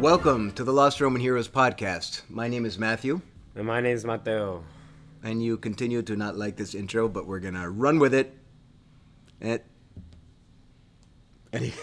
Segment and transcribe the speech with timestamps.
[0.00, 2.22] Welcome to the Lost Roman Heroes podcast.
[2.30, 3.20] My name is Matthew,
[3.54, 4.64] And my name is Mateo.
[5.22, 8.34] and you continue to not like this intro, but we're gonna run with it.
[9.42, 9.60] And
[11.52, 11.74] Eddie.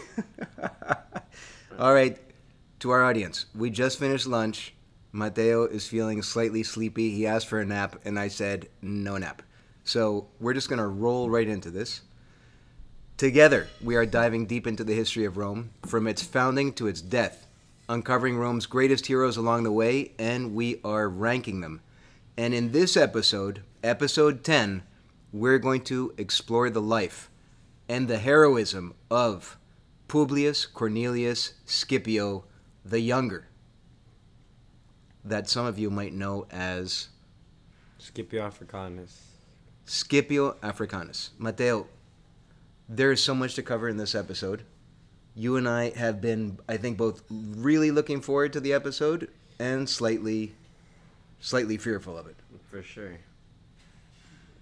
[1.80, 2.18] All right,
[2.80, 4.74] to our audience, we just finished lunch.
[5.12, 7.12] Mateo is feeling slightly sleepy.
[7.12, 9.42] He asked for a nap, and I said no nap.
[9.84, 12.02] So we're just gonna roll right into this.
[13.18, 17.02] Together, we are diving deep into the history of Rome, from its founding to its
[17.02, 17.48] death,
[17.90, 21.82] uncovering Rome's greatest heroes along the way, and we are ranking them.
[22.38, 24.84] And in this episode, episode 10,
[25.34, 27.32] we're going to explore the life
[27.90, 29.58] and the heroism of
[30.08, 32.44] Publius Cornelius Scipio
[32.90, 33.48] the Younger,
[35.24, 37.10] that some of you might know as
[37.98, 39.28] Scipio Africanus.
[39.86, 41.32] Scipio Africanus.
[41.38, 41.88] Mateo,
[42.88, 44.64] there is so much to cover in this episode.
[45.36, 49.88] You and I have been, I think, both really looking forward to the episode and
[49.88, 50.54] slightly,
[51.40, 52.36] slightly fearful of it.
[52.72, 53.18] For sure.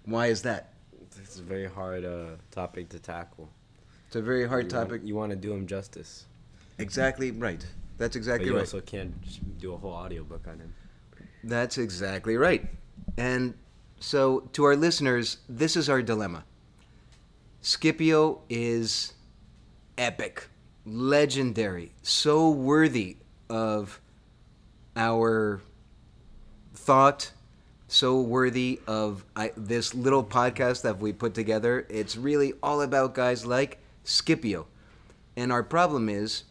[0.06, 0.74] Why is that?
[1.18, 3.50] It's a very hard uh, topic to tackle.
[4.08, 4.92] It's a very hard you topic.
[4.92, 6.26] Want, you want to do him justice.
[6.78, 7.66] Exactly right.
[7.98, 8.62] That's But exactly you right.
[8.62, 9.14] also can't
[9.60, 10.74] do a whole audiobook on him.
[11.44, 12.68] That's exactly right.
[13.18, 13.54] And
[14.00, 16.44] so, to our listeners, this is our dilemma.
[17.62, 19.14] Scipio is
[19.98, 20.48] epic,
[20.86, 23.18] legendary, so worthy
[23.50, 24.00] of
[24.96, 25.62] our
[26.74, 27.32] thought,
[27.88, 31.86] so worthy of I, this little podcast that we put together.
[31.90, 34.68] It's really all about guys like Scipio.
[35.38, 36.44] And our problem is,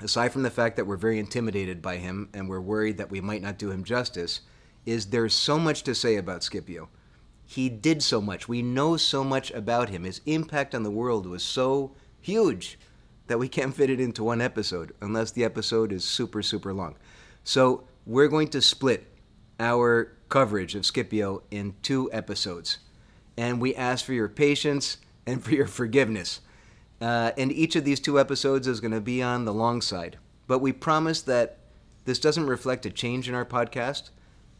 [0.00, 3.20] aside from the fact that we're very intimidated by him and we're worried that we
[3.20, 4.40] might not do him justice,
[4.86, 6.88] is there's so much to say about Scipio.
[7.44, 8.48] He did so much.
[8.48, 10.04] We know so much about him.
[10.04, 12.78] His impact on the world was so huge
[13.26, 16.96] that we can't fit it into one episode unless the episode is super, super long.
[17.44, 19.06] So we're going to split
[19.60, 22.78] our coverage of Scipio in two episodes.
[23.36, 26.40] And we ask for your patience and for your forgiveness.
[27.02, 30.18] Uh, and each of these two episodes is going to be on the long side.
[30.46, 31.58] But we promise that
[32.04, 34.10] this doesn't reflect a change in our podcast.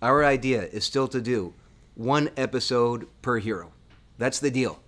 [0.03, 1.55] Our idea is still to do
[1.95, 3.71] one episode per hero.
[4.19, 4.81] That's the deal.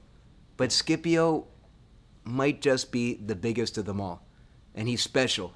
[0.57, 1.47] But Scipio
[2.25, 4.27] might just be the biggest of them all.
[4.75, 5.55] And he's special.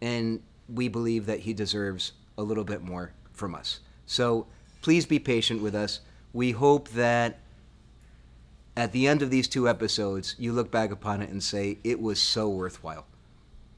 [0.00, 3.80] And we believe that he deserves a little bit more from us.
[4.06, 4.46] So
[4.82, 6.00] please be patient with us.
[6.32, 7.40] We hope that
[8.76, 12.00] at the end of these two episodes, you look back upon it and say, it
[12.00, 13.06] was so worthwhile.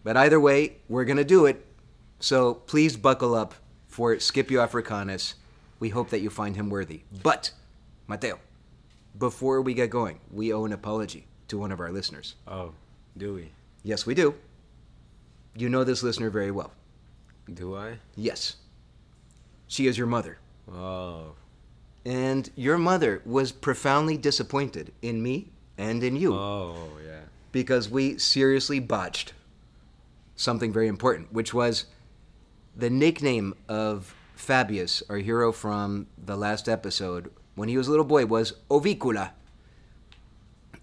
[0.04, 1.64] But either way, we're going to do it.
[2.20, 3.54] So please buckle up
[3.86, 5.34] for Scipio Africanus.
[5.80, 7.02] We hope that you find him worthy.
[7.22, 7.52] But,
[8.06, 8.38] Mateo,
[9.18, 12.34] before we get going, we owe an apology to one of our listeners.
[12.46, 12.72] Oh,
[13.16, 13.50] do we?
[13.82, 14.34] Yes, we do.
[15.56, 16.72] You know this listener very well.
[17.52, 17.98] Do I?
[18.16, 18.56] Yes.
[19.66, 20.38] She is your mother.
[20.72, 21.34] Oh.
[22.04, 25.48] And your mother was profoundly disappointed in me
[25.78, 27.20] and in you Oh, yeah.
[27.52, 29.32] because we seriously botched
[30.34, 31.84] something very important, which was
[32.76, 38.04] the nickname of Fabius, our hero from the last episode, when he was a little
[38.04, 39.30] boy, was Ovicula.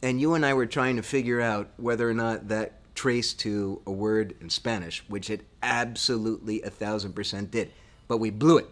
[0.01, 3.81] And you and I were trying to figure out whether or not that traced to
[3.85, 7.71] a word in Spanish, which it absolutely a thousand percent did.
[8.07, 8.67] But we blew it.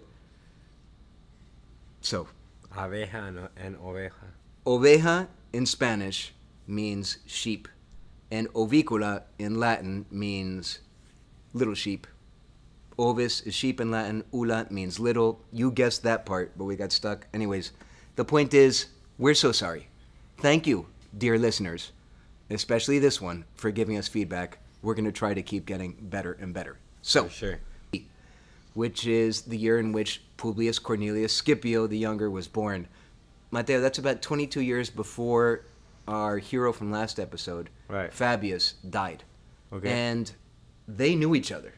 [2.02, 2.28] So,
[2.78, 4.12] Abeja and, oveja.
[4.66, 6.34] Oveja in Spanish
[6.68, 7.68] means sheep,
[8.30, 10.80] and ovicula in Latin means
[11.54, 12.06] little sheep.
[13.00, 15.42] Ovis is sheep in Latin, ula means little.
[15.52, 17.28] You guessed that part, but we got stuck.
[17.34, 17.72] Anyways,
[18.16, 18.88] the point is,
[19.18, 19.88] we're so sorry.
[20.40, 20.88] Thank you,
[21.18, 21.92] dear listeners,
[22.50, 24.60] especially this one, for giving us feedback.
[24.82, 26.78] We're going to try to keep getting better and better.
[27.02, 27.60] So, For sure.
[28.78, 32.88] Which is the year in which Publius Cornelius Scipio the Younger was born.
[33.50, 35.66] Mateo, that's about 22 years before
[36.08, 38.14] our hero from last episode, Right.
[38.14, 39.24] Fabius, died.
[39.74, 39.90] Okay.
[39.90, 40.32] And
[40.88, 41.74] they knew each other.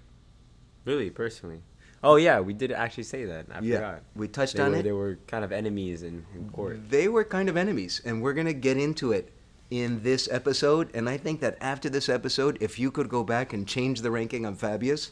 [0.84, 1.62] Really, personally.
[2.04, 3.46] Oh, yeah, we did actually say that.
[3.50, 4.02] I Yeah, forgot.
[4.16, 4.84] we touched they on were, it.
[4.84, 6.90] They were kind of enemies in, in court.
[6.90, 9.32] They were kind of enemies, and we're going to get into it
[9.72, 10.90] in this episode.
[10.94, 14.12] And I think that after this episode, if you could go back and change the
[14.12, 15.12] ranking on Fabius,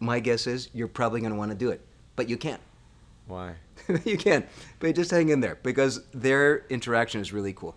[0.00, 1.80] my guess is you're probably going to want to do it.
[2.16, 2.60] But you can't.
[3.26, 3.54] Why?
[4.04, 4.46] you can't,
[4.78, 7.74] but just hang in there because their interaction is really cool.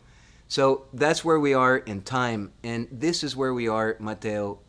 [0.47, 4.59] So that's where we are in time, and this is where we are, Mateo,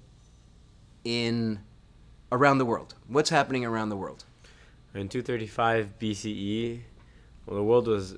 [1.04, 1.60] in
[2.32, 2.94] around the world.
[3.06, 4.24] What's happening around the world?
[4.94, 6.80] In 235 BCE,
[7.46, 8.16] well, the world was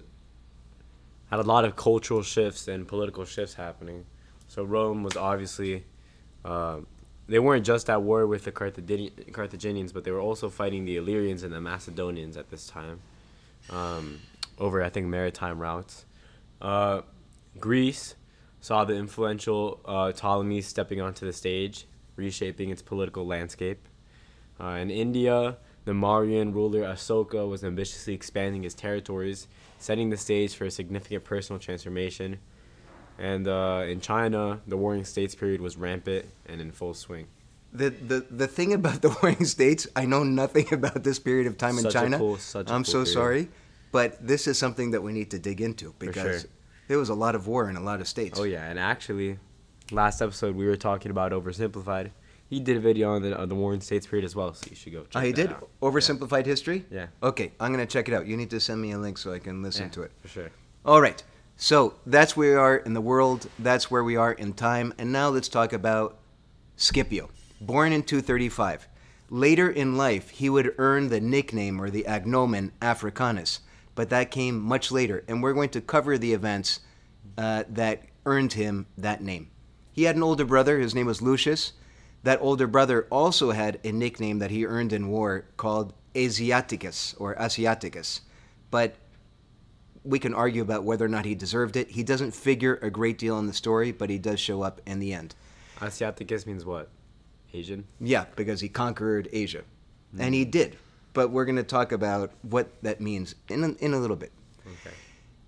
[1.30, 4.04] had a lot of cultural shifts and political shifts happening.
[4.48, 5.84] So Rome was obviously
[6.44, 6.78] uh,
[7.30, 10.96] they weren't just at war with the Carthagin- Carthaginians, but they were also fighting the
[10.96, 12.98] Illyrians and the Macedonians at this time
[13.70, 14.18] um,
[14.58, 16.06] over, I think, maritime routes.
[16.60, 17.02] Uh,
[17.60, 18.16] Greece
[18.60, 21.86] saw the influential uh, Ptolemies stepping onto the stage,
[22.16, 23.86] reshaping its political landscape.
[24.60, 29.46] Uh, in India, the Mauryan ruler Asoka was ambitiously expanding his territories,
[29.78, 32.40] setting the stage for a significant personal transformation.
[33.20, 37.26] And uh, in China, the Warring States period was rampant and in full swing.
[37.72, 41.58] The, the the thing about the Warring States, I know nothing about this period of
[41.58, 42.18] time in Such a China.
[42.18, 43.12] cool- such a I'm cool so period.
[43.12, 43.48] sorry,
[43.92, 46.50] but this is something that we need to dig into because sure.
[46.88, 48.40] there was a lot of war in a lot of states.
[48.40, 49.38] Oh yeah, and actually,
[49.92, 52.10] last episode we were talking about oversimplified.
[52.48, 54.74] He did a video on the on the Warring States period as well, so you
[54.74, 55.68] should go check Oh, he that did out.
[55.82, 56.86] oversimplified history.
[56.90, 57.06] Yeah.
[57.22, 58.26] Okay, I'm gonna check it out.
[58.26, 60.12] You need to send me a link so I can listen yeah, to it.
[60.22, 60.50] for sure.
[60.84, 61.22] All right.
[61.62, 63.46] So that's where we are in the world.
[63.58, 64.94] That's where we are in time.
[64.96, 66.16] And now let's talk about
[66.76, 67.28] Scipio,
[67.60, 68.88] born in 235.
[69.28, 73.60] Later in life, he would earn the nickname or the agnomen Africanus,
[73.94, 75.22] but that came much later.
[75.28, 76.80] And we're going to cover the events
[77.36, 79.50] uh, that earned him that name.
[79.92, 80.78] He had an older brother.
[80.78, 81.74] His name was Lucius.
[82.22, 87.34] That older brother also had a nickname that he earned in war called Asiaticus or
[87.34, 88.20] Asiaticus.
[88.70, 88.94] But
[90.04, 91.90] we can argue about whether or not he deserved it.
[91.90, 94.98] He doesn't figure a great deal in the story, but he does show up in
[94.98, 95.34] the end.
[95.80, 96.88] Asiaticus means what?
[97.52, 97.84] Asian.
[98.00, 99.62] Yeah, because he conquered Asia.
[100.18, 100.76] And he did.
[101.12, 104.32] But we're going to talk about what that means in a, in a little bit.
[104.66, 104.94] Okay.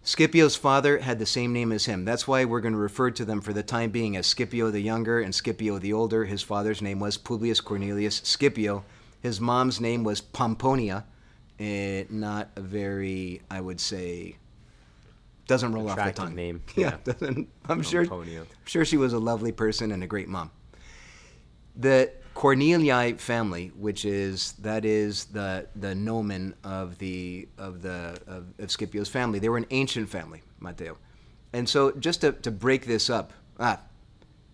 [0.04, 2.04] Scipio's father had the same name as him.
[2.04, 4.80] That's why we're going to refer to them for the time being as Scipio the
[4.80, 6.24] Younger and Scipio the Older.
[6.24, 8.84] His father's name was Publius Cornelius Scipio.
[9.20, 11.04] His mom's name was Pomponia.
[11.60, 14.38] Eh, not a very, I would say,
[15.46, 16.34] doesn't roll off the tongue.
[16.34, 17.12] name, Yeah, yeah.
[17.12, 17.48] doesn't.
[17.68, 18.02] I'm sure.
[18.10, 20.50] I'm sure she was a lovely person and a great mom.
[21.76, 28.46] The Cornelii family, which is that is the the nomen of the of the of,
[28.58, 30.96] of Scipio's family, they were an ancient family, Mateo.
[31.52, 33.78] And so, just to, to break this up, ah,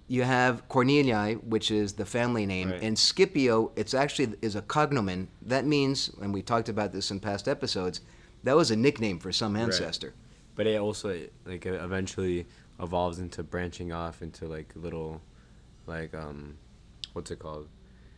[0.08, 2.82] you have Cornelii, which is the family name, Right.
[2.82, 3.70] and Scipio.
[3.76, 5.28] It's actually is a cognomen.
[5.42, 8.00] That means, and we talked about this in past episodes,
[8.42, 10.14] that was a nickname for some ancestor.
[10.58, 11.16] But it also
[11.46, 12.44] like eventually
[12.80, 15.20] evolves into branching off into like little,
[15.86, 16.58] like um,
[17.12, 17.68] what's it called?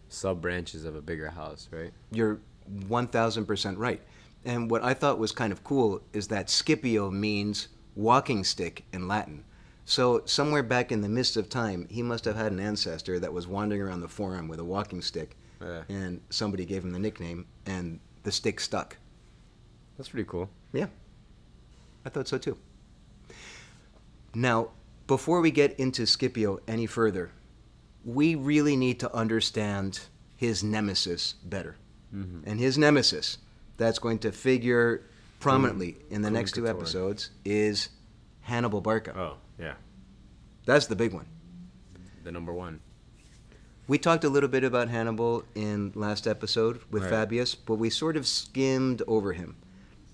[0.09, 1.93] Sub branches of a bigger house, right?
[2.11, 2.41] You're
[2.89, 4.01] 1000% right.
[4.47, 9.07] And what I thought was kind of cool is that Scipio means walking stick in
[9.07, 9.45] Latin.
[9.85, 13.35] So, somewhere back in the midst of time, he must have had an ancestor that
[13.35, 15.83] was wandering around the forum with a walking stick, Yeah.
[15.91, 18.97] and somebody gave him the nickname, and the stick stuck.
[19.99, 20.49] That's pretty cool.
[20.73, 20.87] Yeah,
[22.05, 22.57] I thought so too.
[24.35, 24.69] Now,
[25.07, 27.31] before we get into Scipio any further,
[28.05, 30.01] we really need to understand
[30.37, 31.77] his nemesis better.
[32.15, 32.49] Mm-hmm.
[32.49, 33.39] And his nemesis,
[33.77, 35.03] that's going to figure
[35.41, 37.89] prominently in the Cum next two episodes, is
[38.43, 39.13] Hannibal Barca.
[39.19, 39.75] Oh yeah,
[40.65, 41.27] That's the big one.
[42.25, 42.81] the number one.
[43.89, 47.29] We talked a little bit about Hannibal in last episode with Right.
[47.29, 49.57] Fabius, but we sort of skimmed over him.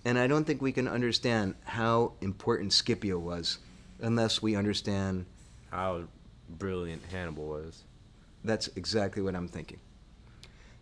[0.06, 3.58] And I don't think we can understand how important Scipio was
[4.00, 5.26] unless we understand
[5.72, 6.04] How
[6.48, 7.82] brilliant Hannibal was.
[8.44, 9.80] that's exactly what I'm thinking.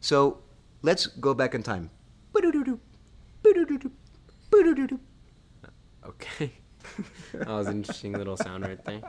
[0.01, 0.41] So
[0.83, 1.89] let's go back in time.
[2.35, 2.79] Boo-doo-doo-doo.
[3.43, 3.91] Boo-doo-doo-doo.
[4.51, 5.01] Boo-doo-doo-doo.
[6.07, 6.53] Okay,
[7.33, 9.01] that was an interesting little sound right there.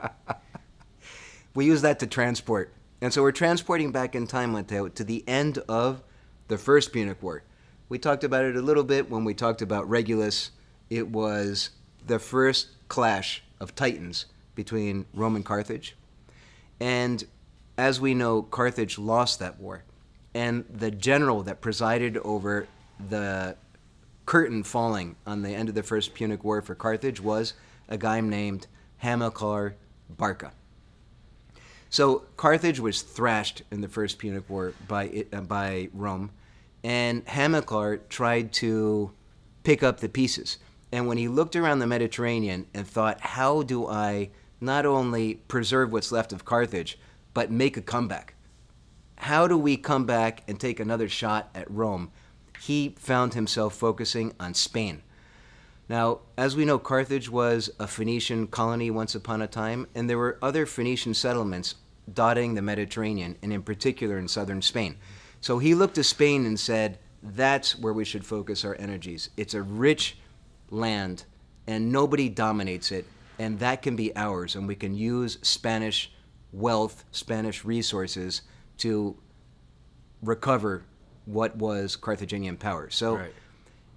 [1.54, 2.72] We use that to transport.
[3.02, 6.02] And so we're transporting back in time, Mateo, to the end of
[6.48, 7.42] the First Punic War.
[7.88, 10.50] We talked about it a little bit when we talked about Regulus.
[10.90, 11.70] It was
[12.06, 15.96] the first clash of titans between Rome and Carthage.
[16.80, 17.24] And
[17.78, 19.84] as we know, Carthage lost that war.
[20.34, 22.66] And the general that presided over
[23.08, 23.56] the
[24.26, 27.54] curtain falling on the end of the First Punic War for Carthage was
[27.88, 28.66] a guy named
[28.98, 29.74] Hamilcar
[30.10, 30.52] Barca.
[31.88, 36.30] So Carthage was thrashed in the First Punic War by it, uh, by Rome,
[36.86, 39.10] and Hamilcar tried to
[39.64, 40.58] pick up the pieces.
[40.92, 45.90] And when he looked around the Mediterranean and thought, "How do I not only preserve
[45.90, 46.96] what's left of Carthage,
[47.34, 48.34] but make a comeback?
[49.16, 52.12] How do we come back and take another shot at Rome?"
[52.60, 55.02] He found himself focusing on Spain.
[55.88, 60.18] Now, as we know, Carthage was a Phoenician colony once upon a time, and there
[60.18, 61.74] were other Phoenician settlements
[62.12, 64.98] dotting the Mediterranean, and in particular in southern Spain.
[65.40, 69.30] So he looked to Spain and said, that's where we should focus our energies.
[69.36, 70.16] It's a rich
[70.70, 71.24] land,
[71.66, 73.06] and nobody dominates it,
[73.38, 76.12] and that can be ours, and we can use Spanish
[76.52, 78.42] wealth, Spanish resources
[78.78, 79.16] to
[80.22, 80.84] recover
[81.24, 82.88] what was Carthaginian power.
[82.90, 83.32] So Right.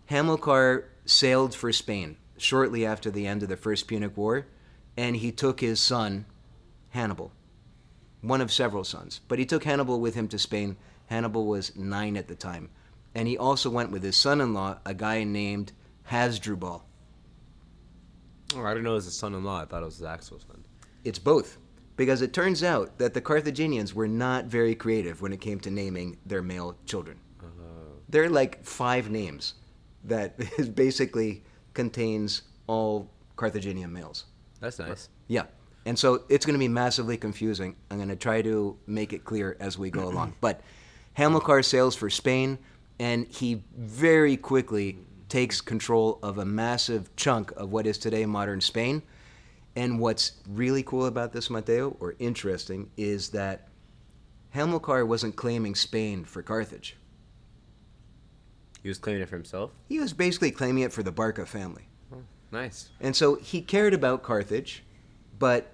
[0.08, 4.48] Hamilcar sailed for Spain shortly after the end of the First Punic War,
[4.98, 6.25] and he took his son,
[6.89, 7.31] Hannibal,
[8.22, 9.22] one of several sons.
[9.27, 10.77] But he took Hannibal with him to Spain.
[11.09, 12.69] Hannibal was nine at the time.
[13.15, 15.71] And he also went with his son in law, a guy named
[16.03, 16.83] Hasdrubal.
[18.55, 19.61] Oh, I didn't know it was his son-in-law.
[19.61, 20.63] I thought it was his actual son.
[21.03, 21.57] It's both.
[21.95, 25.69] Because it turns out that the Carthaginians were not very creative when it came to
[25.71, 27.19] naming their male children.
[27.41, 27.45] Uh,
[28.07, 29.55] There are like five names
[30.03, 34.25] that is basically contains all Carthaginian males.
[34.59, 35.09] that's nice.
[35.27, 35.45] Yeah.
[35.85, 37.75] And so it's going to be massively confusing.
[37.89, 40.35] I'm going to try to make it clear as we go along.
[40.41, 40.61] But
[41.19, 42.57] Hamilcar sails for Spain,
[42.97, 48.61] and he very quickly takes control of a massive chunk of what is today modern
[48.61, 49.01] Spain.
[49.75, 53.67] And what's really cool about this, Mateo, or interesting, is that
[54.55, 56.95] Hamilcar wasn't claiming Spain for Carthage.
[58.81, 59.71] He was claiming it for himself.
[59.89, 61.89] He was basically claiming it for the Barca family.
[62.15, 62.91] Oh, nice.
[63.01, 64.85] And so he cared about Carthage,
[65.38, 65.73] but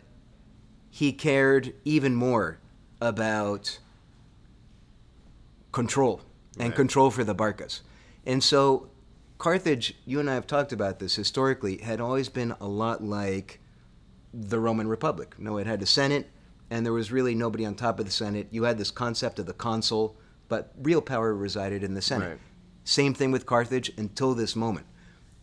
[0.89, 2.57] he cared even more
[2.99, 3.77] about
[5.75, 6.21] control
[6.57, 6.75] and Right.
[6.75, 7.81] control for the Barcas.
[8.25, 8.89] And so
[9.37, 13.59] Carthage, you and I have talked about this historically, had always been a lot like
[14.33, 15.35] the Roman Republic.
[15.37, 16.29] No, it had a Senate,
[16.69, 18.47] and there was really nobody on top of the Senate.
[18.51, 20.15] You had this concept of the consul,
[20.47, 22.29] but real power resided in the Senate.
[22.29, 22.39] Right.
[22.85, 24.85] Same thing with Carthage until this moment.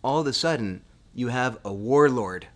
[0.03, 2.47] All of a sudden, you have a warlord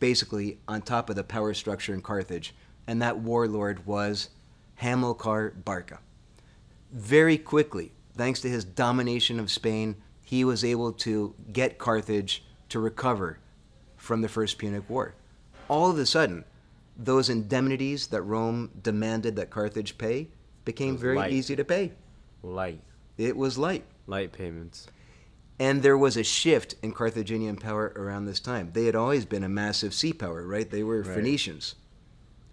[0.00, 2.54] basically on top of the power structure in Carthage,
[2.86, 4.30] and that warlord was
[4.76, 5.98] Hamilcar Barca.
[6.96, 12.80] Very quickly, thanks to his domination of Spain, he was able to get Carthage to
[12.80, 13.38] recover
[13.98, 15.14] from the First Punic War.
[15.68, 16.46] All of a sudden,
[16.96, 20.28] those indemnities that Rome demanded that Carthage pay
[20.64, 21.32] became very light.
[21.34, 21.92] easy to pay.
[22.42, 22.80] Light.
[23.18, 23.84] It was light.
[24.06, 24.86] Light payments.
[25.58, 28.70] And there was a shift in Carthaginian power around this time.
[28.72, 30.70] They had always been a massive sea power, right?
[30.70, 31.14] They were Right.
[31.14, 31.74] Phoenicians.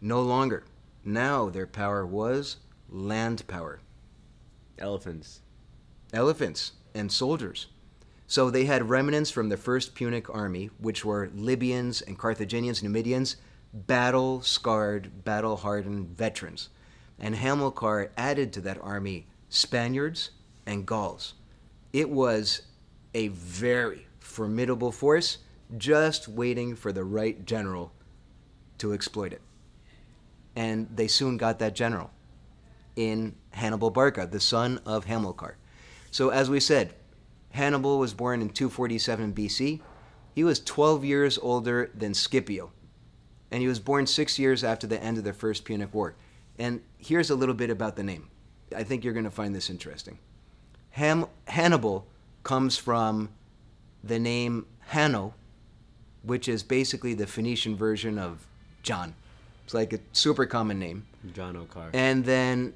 [0.01, 0.65] No longer.
[1.05, 2.57] Now their power was
[2.89, 3.79] land power,
[4.79, 5.41] Elephants.
[6.13, 7.67] elephants, and soldiers.
[8.27, 13.37] So they had remnants from the first Punic army, which were Libyans and Carthaginians, Numidians,
[13.73, 16.69] battle scarred, battle hardened veterans.
[17.19, 20.31] And Hamilcar added to that army Spaniards
[20.65, 21.33] and Gauls.
[21.91, 22.63] It was
[23.13, 25.39] a very formidable force,
[25.77, 27.91] just waiting for the right general
[28.79, 29.41] to exploit it.
[30.55, 32.11] And they soon got that general
[32.95, 35.57] in Hannibal Barca, the son of Hamilcar.
[36.11, 36.93] So, as we said,
[37.51, 39.81] Hannibal was born in 247 BC.
[40.35, 42.71] He was 12 years older than Scipio,
[43.51, 46.15] and he was born six years after the end of the First Punic War.
[46.57, 48.29] And here's a little bit about the name.
[48.75, 50.17] I think you're going to find this interesting.
[50.91, 52.07] Ham- Hannibal
[52.43, 53.29] comes from
[54.03, 55.33] the name Hanno,
[56.23, 58.45] which is basically the Phoenician version of
[58.81, 59.15] John.
[59.65, 61.05] It's like a super common name.
[61.33, 61.89] John O'Carr.
[61.93, 62.73] And then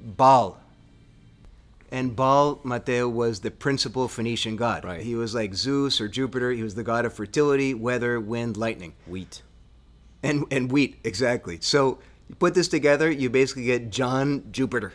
[0.00, 0.60] Baal.
[1.90, 4.84] And Baal, Mateo, was the principal Phoenician god.
[4.84, 5.00] Right.
[5.00, 6.52] He was like Zeus or Jupiter.
[6.52, 8.94] He was the god of fertility, weather, wind, lightning.
[9.06, 9.42] Wheat.
[10.22, 11.58] And, and wheat, exactly.
[11.60, 14.92] So you put this together, you basically get John Jupiter.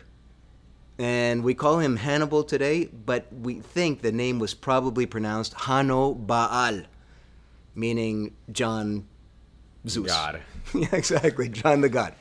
[0.98, 6.14] And we call him Hannibal today, but we think the name was probably pronounced Hano
[6.14, 6.82] Baal,
[7.74, 9.04] meaning John
[9.88, 10.06] Zeus.
[10.06, 10.40] God.
[10.74, 11.48] yeah, exactly.
[11.48, 12.14] John the God.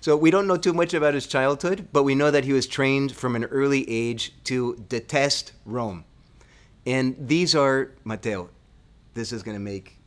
[0.00, 2.66] So we don't know too much about his childhood, but we know that he was
[2.66, 6.04] trained from an early age to detest Rome.
[6.86, 8.50] And these are, Mateo,
[9.14, 9.98] this is going to make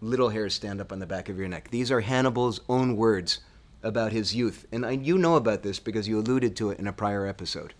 [0.00, 1.70] little hairs stand up on the back of your neck.
[1.70, 3.40] These are Hannibal's own words
[3.82, 4.66] about his youth.
[4.72, 7.74] And I, you know about this because you alluded to it in a prior episode.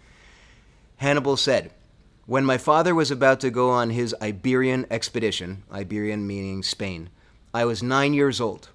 [0.97, 1.73] Hannibal said,
[2.27, 7.11] When my father was about to go on his Iberian expedition, Iberian meaning Spain,
[7.53, 8.69] I was nine years old.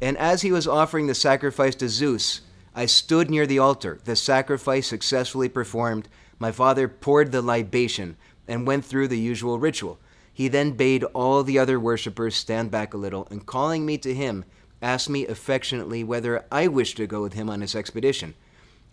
[0.00, 2.42] And as he was offering the sacrifice to Zeus,
[2.74, 3.98] I stood near the altar.
[4.04, 8.16] The sacrifice successfully performed, my father poured the libation
[8.46, 9.98] and went through the usual ritual.
[10.32, 14.14] He then bade all the other worshippers stand back a little, and calling me to
[14.14, 14.44] him,
[14.80, 18.34] asked me affectionately whether I wished to go with him on his expedition.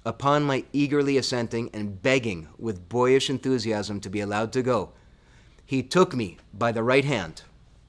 [0.04, 4.94] Upon my eagerly assenting and begging with boyish enthusiasm to be allowed to go,
[5.66, 7.44] he took me by the right hand.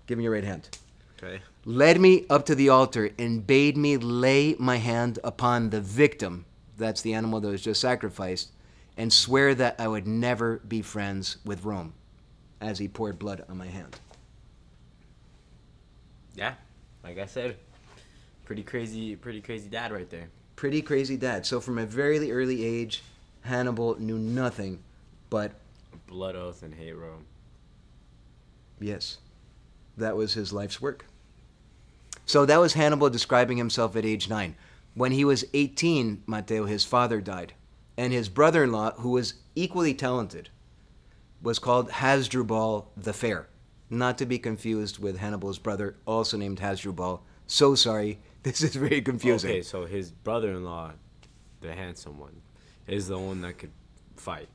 [0.07, 0.69] Give me your right hand
[1.17, 1.41] Okay.
[1.67, 6.47] Led me up to the altar and bade me lay my hand upon the victim
[6.79, 8.53] that's the animal that was just sacrificed
[8.97, 11.93] and swear that I would never be friends with Rome,
[12.61, 13.99] as he poured blood on my hand.
[16.35, 16.55] Yeah,
[17.05, 17.57] like I said,
[18.45, 20.29] pretty crazy, pretty crazy dad right there.
[20.55, 21.45] Pretty crazy dad.
[21.45, 23.03] So from a very early age,
[23.43, 24.83] Hannibal knew nothing
[25.29, 25.53] but
[26.07, 27.25] Blood oath and hate Rome.
[28.81, 29.19] yes,
[29.97, 31.07] that was his life's work.
[32.27, 34.57] So that was Hannibal describing himself at age nine.
[34.95, 37.55] When he was 18, Mateo, his father died.
[37.97, 40.51] And his brother in law, who was equally talented,
[41.41, 43.49] was called Hasdrubal the Fair.
[43.89, 47.23] Not to be confused with Hannibal's brother, also named Hasdrubal.
[47.47, 49.51] So sorry, this is very confusing.
[49.51, 50.93] Okay, so his brother-in-law,
[51.61, 52.43] the handsome one,
[52.87, 53.73] is the one that could
[54.17, 54.49] fight.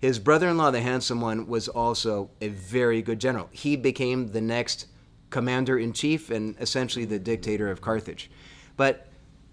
[0.00, 3.48] His brother in law, the handsome one, was also a very good general.
[3.52, 4.86] He became the next
[5.34, 8.30] commander in chief and essentially the dictator of Carthage.
[8.76, 9.08] But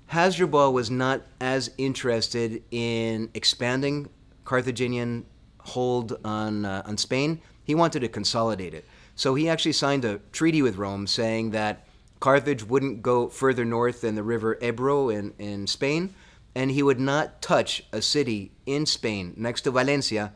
[0.09, 4.07] Hasdrubal was not as interested in expanding
[4.45, 5.25] Carthaginian
[5.57, 7.41] hold on, uh, on Spain.
[7.63, 8.85] He wanted to consolidate it.
[9.15, 11.87] So he actually signed a treaty with Rome saying that
[12.19, 16.13] Carthage wouldn't go further north than the river Ebro in, in Spain,
[16.53, 20.33] and he would not touch a city in Spain next to Valencia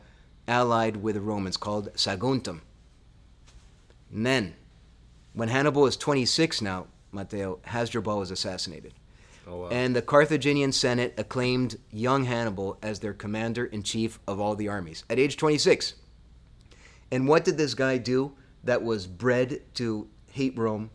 [0.48, 2.62] allied with the Romans called Saguntum.
[4.12, 4.54] And then,
[5.36, 8.94] when Hannibal was 26 now, Mateo, Hasdrubal was assassinated.
[9.46, 9.68] Oh, wow.
[9.68, 14.68] And the Carthaginian Senate acclaimed young Hannibal as their commander in chief of all the
[14.68, 15.94] armies at age 26.
[17.12, 18.32] And what did this guy do
[18.64, 20.90] that was bred to hate Rome?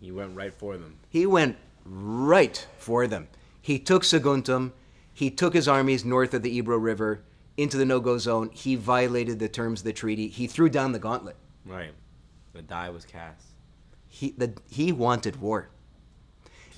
[0.00, 0.98] he went right for them.
[1.08, 3.28] He went right for them.
[3.60, 4.72] He took Saguntum.
[5.12, 7.22] He took his armies north of the Ebro River
[7.56, 8.50] into the no go zone.
[8.52, 10.28] He violated the terms of the treaty.
[10.28, 11.36] He threw down the gauntlet.
[11.64, 11.92] Right.
[12.56, 13.48] The die was cast.
[14.08, 15.68] He, the, he wanted war.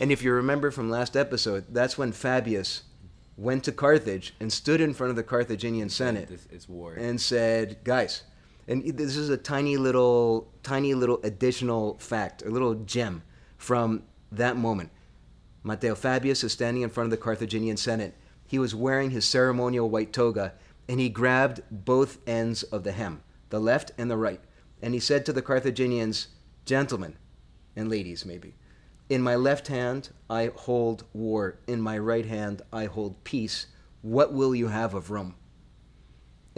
[0.00, 2.82] And if you remember from last episode, that's when Fabius
[3.36, 6.94] went to Carthage and stood in front of the Carthaginian Senate it's war.
[6.94, 8.24] and said, "Guys,"
[8.66, 13.22] and this is a tiny little, tiny little additional fact, a little gem
[13.56, 14.90] from that moment.
[15.62, 18.14] Mateo Fabius is standing in front of the Carthaginian Senate.
[18.46, 20.54] He was wearing his ceremonial white toga,
[20.88, 24.40] and he grabbed both ends of the hem, the left and the right,
[24.82, 26.28] and he said to the Carthaginians,
[26.64, 27.16] "Gentlemen,
[27.76, 28.54] and ladies, maybe."
[29.08, 33.66] In my left hand I hold war, in my right hand I hold peace.
[34.02, 35.34] What will you have of Rome?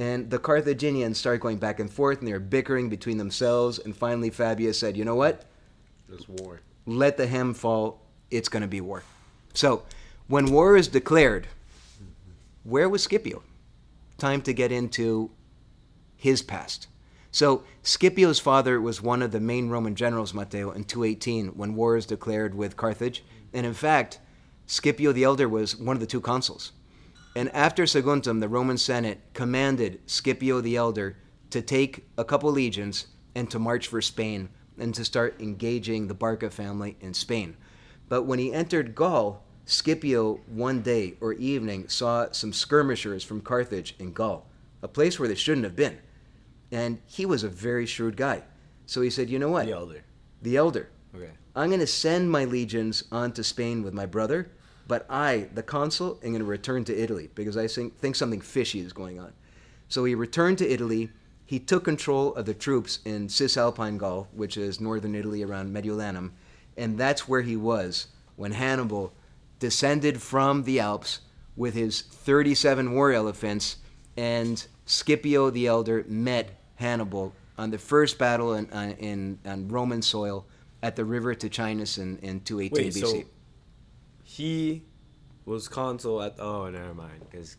[0.00, 3.78] And the Carthaginians started going back and forth, and they were bickering between themselves.
[3.78, 5.44] And finally, Fabius said, You know what?
[6.10, 6.60] It's war.
[6.86, 8.00] Let the hem fall.
[8.30, 9.02] It's going to be war.
[9.52, 9.82] So,
[10.26, 11.48] when war is declared,
[12.64, 13.42] where was Scipio?
[14.16, 15.30] Time to get into
[16.16, 16.86] his past.
[17.30, 21.96] So, Scipio's father was one of the main Roman generals, Mateo, in 218 when war
[21.96, 23.24] is declared with Carthage.
[23.54, 24.20] And in fact,
[24.66, 26.72] Scipio the Elder was one of the two consuls.
[27.34, 31.16] And after Saguntum, the Roman Senate commanded Scipio the Elder
[31.50, 36.14] to take a couple legions and to march for Spain and to start engaging the
[36.14, 37.56] Barca family in Spain.
[38.08, 43.94] But when he entered Gaul, Scipio one day or evening saw some skirmishers from Carthage
[43.98, 44.46] in Gaul,
[44.82, 45.98] a place where they shouldn't have been.
[46.72, 48.42] And he was a very shrewd guy.
[48.86, 49.66] So he said, You know what?
[49.66, 50.04] The elder.
[50.42, 50.88] The Elder.
[51.14, 51.30] Okay.
[51.54, 54.50] I'm going to send my legions on to Spain with my brother,
[54.86, 58.40] but I, the consul, am going to return to Italy because I think, think something
[58.40, 59.32] fishy is going on.
[59.88, 61.10] So he returned to Italy.
[61.44, 66.30] He took control of the troops in Cisalpine Gaul, which is northern Italy around Mediolanum,
[66.76, 68.06] and that's where he was
[68.36, 69.12] when Hannibal
[69.58, 71.20] descended from the Alps
[71.56, 73.76] with his 37 war elephants,
[74.16, 80.00] and Scipio the Elder met Hannibal on the first battle in, uh, in on Roman
[80.02, 80.46] soil
[80.82, 83.00] at the river Tichinus in, in 218 Wait, BC.
[83.22, 83.22] so
[84.24, 84.82] he
[85.44, 86.36] was consul at.
[86.40, 87.20] Oh, never mind.
[87.30, 87.56] Because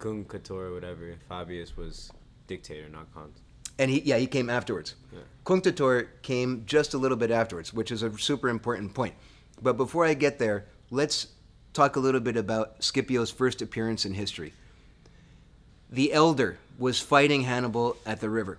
[0.00, 2.10] Cunctator, whatever, Fabius was
[2.48, 3.42] dictator, not consul.
[3.78, 4.96] and he yeah he came afterwards.
[5.12, 5.20] Yeah.
[5.44, 9.14] Cunctator came just a little bit afterwards, which is a super important point.
[9.62, 11.28] But before I get there, let's
[11.72, 14.52] talk a little bit about Scipio's first appearance in history.
[15.90, 18.58] The elder was fighting Hannibal at the river,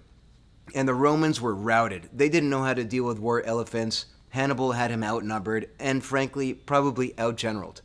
[0.75, 2.09] and the Romans were routed.
[2.13, 4.07] They didn't know how to deal with war elephants.
[4.29, 7.81] Hannibal had him outnumbered, and frankly, probably outgeneraled.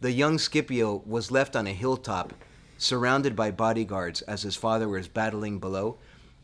[0.00, 2.34] The young Scipio was left on a hilltop,
[2.76, 5.98] surrounded by bodyguards as his father was battling below.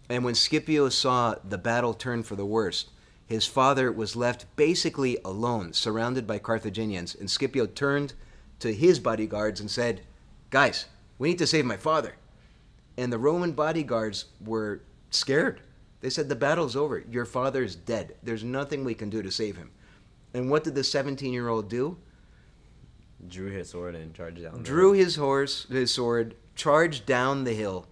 [0.09, 2.90] And when Scipio saw the battle turn for the worst,
[3.26, 7.14] his father was left basically alone, surrounded by Carthaginians.
[7.14, 8.14] And Scipio turned
[8.61, 10.02] to his bodyguards and said,
[10.50, 10.87] Guys,
[11.18, 12.14] we need to save my father.
[12.96, 15.61] And the Roman bodyguards were scared.
[16.00, 17.05] They said, The battle's over.
[17.11, 18.16] Your father's dead.
[18.22, 19.70] There's nothing we can do to save him.
[20.35, 21.96] And what did the 17 year old do?
[23.28, 24.59] Drew his sword and charged down.
[24.59, 27.87] the Drew his horse, his sword, charged down the hill.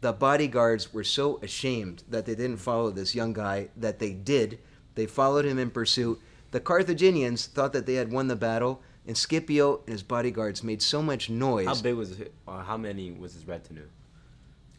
[0.00, 4.58] The bodyguards were so ashamed that they didn't follow this young guy that they did.
[4.96, 6.20] They followed him in pursuit.
[6.50, 10.82] The Carthaginians thought that they had won the battle, and Scipio and his bodyguards made
[10.82, 11.66] so much noise.
[11.66, 12.34] How big was it?
[12.46, 13.88] How many was his retinue?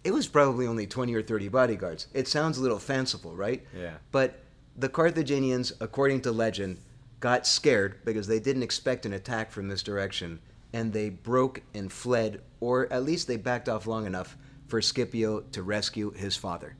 [0.06, 2.06] It was probably only 20 or 30 bodyguards.
[2.14, 3.66] It sounds a little fanciful, right?
[3.76, 3.96] Yeah.
[4.12, 4.40] But
[4.78, 6.78] the Carthaginians, according to legend,
[7.20, 10.40] got scared because they didn't expect an attack from this direction,
[10.74, 14.38] and they broke and fled, or at least they backed off long enough
[14.68, 16.76] for Scipio to rescue his father.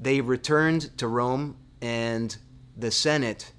[0.00, 2.34] They returned to Rome, and
[2.74, 3.52] the Senate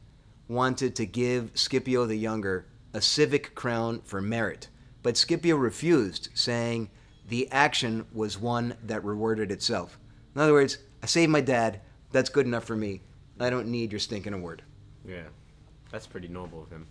[0.47, 2.65] wanted to give Scipio the Younger
[2.95, 4.69] a civic crown for merit.
[5.03, 6.89] But Scipio refused, saying
[7.31, 9.97] the action was one that rewarded itself.
[10.35, 11.79] In other words, I saved my dad.
[12.11, 13.03] That's good enough for me.
[13.39, 14.63] I don't need your stinking award.
[15.07, 15.29] Yeah.
[15.91, 16.87] That's pretty noble of him.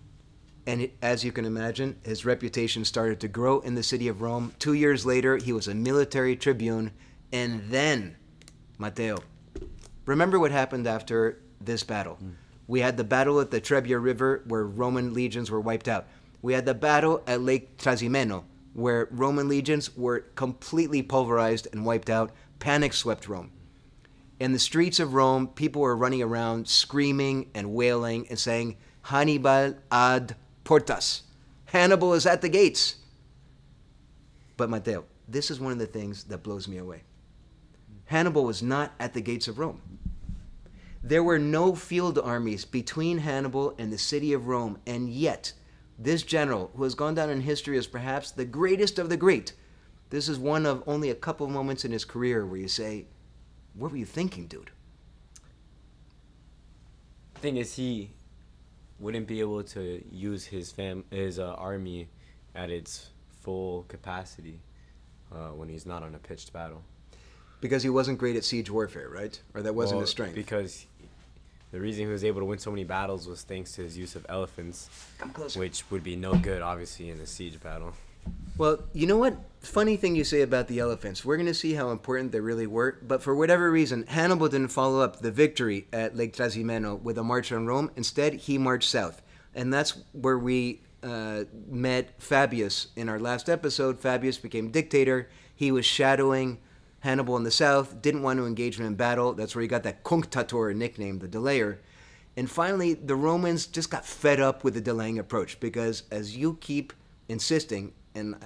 [0.66, 4.22] And it, as you can imagine, his reputation started to grow in the city of
[4.22, 4.54] Rome.
[4.58, 6.92] Two years later, he was a military tribune.
[7.32, 8.16] And then,
[8.78, 9.18] Mateo,
[10.06, 12.14] remember what happened after this battle?
[12.14, 12.30] Hmm.
[12.66, 16.06] We had the battle at the Trebia River where Roman legions were wiped out.
[16.40, 22.10] We had the battle at Lake Trasimeno where Roman legions were completely pulverized and wiped
[22.10, 22.30] out.
[22.58, 23.52] Panic swept Rome.
[24.38, 29.74] In the streets of Rome, people were running around screaming and wailing and saying, Hannibal
[29.90, 31.22] ad portas.
[31.66, 32.96] Hannibal is at the gates.
[34.56, 37.02] But Mateo, this is one of the things that blows me away.
[38.06, 39.80] Hannibal was not at the gates of Rome.
[41.02, 45.52] There were no field armies between Hannibal and the city of Rome, and yet,
[46.00, 49.52] this general, who has gone down in history as perhaps the greatest of the great,
[50.08, 53.04] this is one of only a couple of moments in his career where you say,
[53.74, 54.70] What were you thinking, dude?
[57.40, 58.10] thing is, he
[58.98, 62.08] wouldn't be able to use his fam his uh, army
[62.54, 63.08] at its
[63.40, 64.60] full capacity
[65.32, 66.82] uh, when he's not on a pitched battle.
[67.60, 69.40] Because he wasn't great at siege warfare, right?
[69.54, 70.34] Or that wasn't Well, his strength.
[70.34, 70.86] Because
[71.72, 74.16] the reason he was able to win so many battles was thanks to his use
[74.16, 74.88] of elephants,
[75.54, 77.94] which would be no good, obviously, in a siege battle.
[78.58, 79.36] Well, you know what?
[79.60, 81.24] Funny thing you say about the elephants.
[81.24, 82.98] We're going to see how important they really were.
[83.02, 87.22] But for whatever reason, Hannibal didn't follow up the victory at Lake Trasimeno with a
[87.22, 87.90] march on Rome.
[87.96, 89.22] Instead, he marched south.
[89.54, 94.00] And that's where we uh, met Fabius in our last episode.
[94.00, 95.28] Fabius became dictator.
[95.54, 96.58] He was shadowing
[97.00, 99.32] Hannibal in the south, didn't want to engage him in battle.
[99.32, 101.78] That's where he got that cunctator nickname, the delayer.
[102.36, 106.58] And finally, the Romans just got fed up with the delaying approach because, as you
[106.60, 106.92] keep
[107.28, 108.36] insisting, and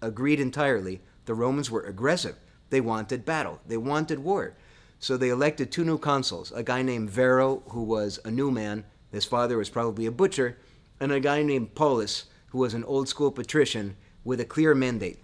[0.00, 2.36] agreed entirely, the Romans were aggressive.
[2.70, 4.54] They wanted battle, they wanted war.
[4.98, 8.84] So they elected two new consuls a guy named Varro, who was a new man,
[9.12, 10.58] his father was probably a butcher,
[10.98, 15.18] and a guy named Paulus, who was an old school patrician with a clear mandate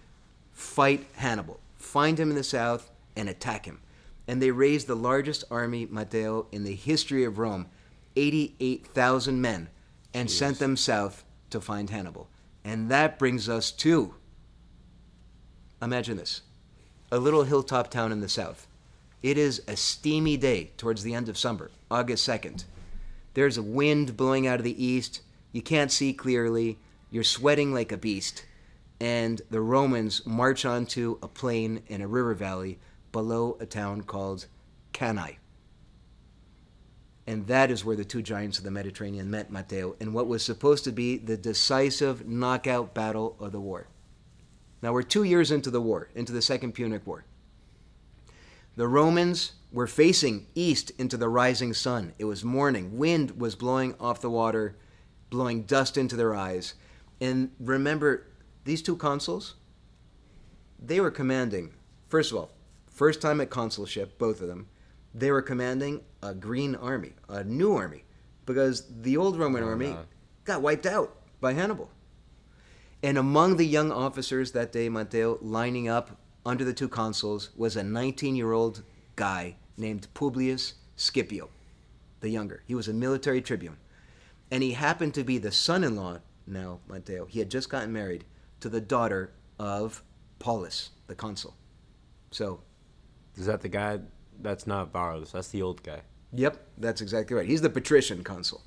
[0.51, 3.81] fight Hannibal, find him in the south, and attack him.
[4.27, 7.67] And they raised the largest army, Mateo, in the history of Rome
[8.15, 9.69] 88,000 men
[10.13, 12.29] and sent them south to find Hannibal.
[12.63, 14.15] And that brings us to
[15.81, 16.41] imagine this
[17.11, 18.67] a little hilltop town in the south.
[19.21, 22.63] It is a steamy day towards the end of summer, August 2nd.
[23.33, 25.21] There's a wind blowing out of the east.
[25.51, 26.77] You can't see clearly.
[27.09, 28.45] You're sweating like a beast.
[29.01, 32.77] And the Romans march onto a plain in a river valley
[33.11, 34.45] below a town called
[34.93, 35.39] Cannae.
[37.25, 40.45] And that is where the two giants of the Mediterranean met, Mateo, in what was
[40.45, 43.87] supposed to be the decisive knockout battle of the war.
[44.83, 47.25] Now we're two years into the war, into the Second Punic War.
[48.75, 52.13] The Romans were facing east into the rising sun.
[52.19, 52.99] It was morning.
[52.99, 54.75] Wind was blowing off the water,
[55.31, 56.75] blowing dust into their eyes.
[57.19, 58.27] And remember,
[58.63, 59.55] these two consuls,
[60.79, 61.73] they were commanding,
[62.07, 62.51] first of all,
[62.89, 64.67] first time at consulship, both of them,
[65.13, 68.03] they were commanding a green army, a new army,
[68.45, 70.05] because the old Roman Oh, army no.
[70.45, 71.89] got wiped out by Hannibal.
[73.03, 77.75] And among the young officers that day, Mateo, lining up under the two consuls, was
[77.75, 78.83] a 19 year old
[79.15, 81.49] guy named Publius Scipio,
[82.19, 82.63] the younger.
[82.67, 83.77] He was a military tribune.
[84.51, 87.93] And he happened to be the son in law, now, Mateo, he had just gotten
[87.93, 88.25] married
[88.61, 90.03] to the daughter of
[90.39, 91.55] Paulus, the consul.
[92.31, 92.61] So,
[93.37, 93.99] Is that the guy?
[94.39, 95.31] That's not Varus.
[95.31, 96.01] That's the old guy.
[96.33, 97.45] Yep, that's exactly right.
[97.45, 98.61] He's the patrician consul.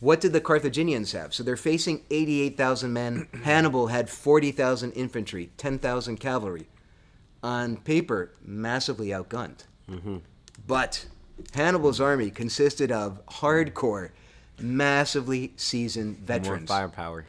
[0.00, 1.32] What did the Carthaginians have?
[1.32, 3.28] So they're facing 88,000 men.
[3.44, 6.68] Hannibal had 40,000 infantry, 10,000 cavalry.
[7.42, 9.64] On paper, massively outgunned.
[9.90, 10.18] Mm-hmm.
[10.66, 11.06] But
[11.54, 14.10] Hannibal's army consisted of hardcore,
[14.58, 16.68] massively seasoned veterans.
[16.68, 17.26] More firepower.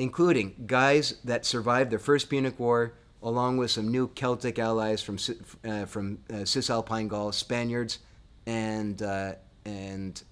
[0.00, 5.18] Including guys that survived the First Punic War along with some new Celtic allies from
[5.62, 7.98] uh, from uh, Cisalpine Gaul, Spaniards,
[8.46, 9.34] and uh,
[9.66, 10.22] and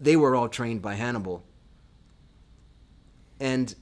[0.00, 1.42] they were all trained by Hannibal.
[3.40, 3.74] And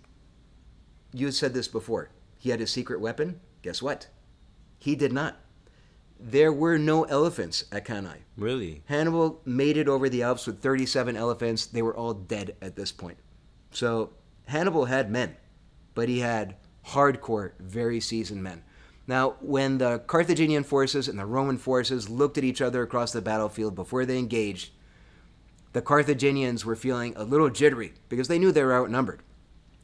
[1.12, 2.08] you said this before.
[2.38, 3.38] He had a secret weapon.
[3.60, 4.08] Guess what?
[4.78, 5.36] He did not.
[6.18, 8.22] There were no elephants at Cannae.
[8.38, 8.82] Really?
[8.86, 11.66] Hannibal made it over the Alps with 37 elephants.
[11.66, 13.18] They were all dead at this point.
[13.72, 14.10] So
[14.50, 15.36] Hannibal had men,
[15.94, 16.56] but he had
[16.88, 18.62] hardcore, very seasoned men.
[19.06, 23.22] Now, when the Carthaginian forces and the Roman forces looked at each other across the
[23.22, 24.70] battlefield before they engaged,
[25.72, 29.22] the Carthaginians were feeling a little jittery because they knew they were outnumbered.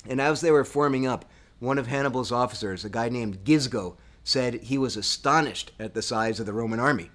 [0.09, 1.25] And as they were forming up,
[1.59, 6.41] one of Hannibal's officers, a guy named Gisgo, said he was astonished at the size
[6.41, 7.11] of the Roman army.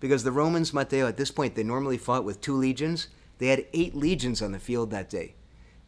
[0.00, 3.08] Because the Romans, Mateo, at this point, they normally fought with two legions.
[3.38, 5.34] They had eight legions on the field that day.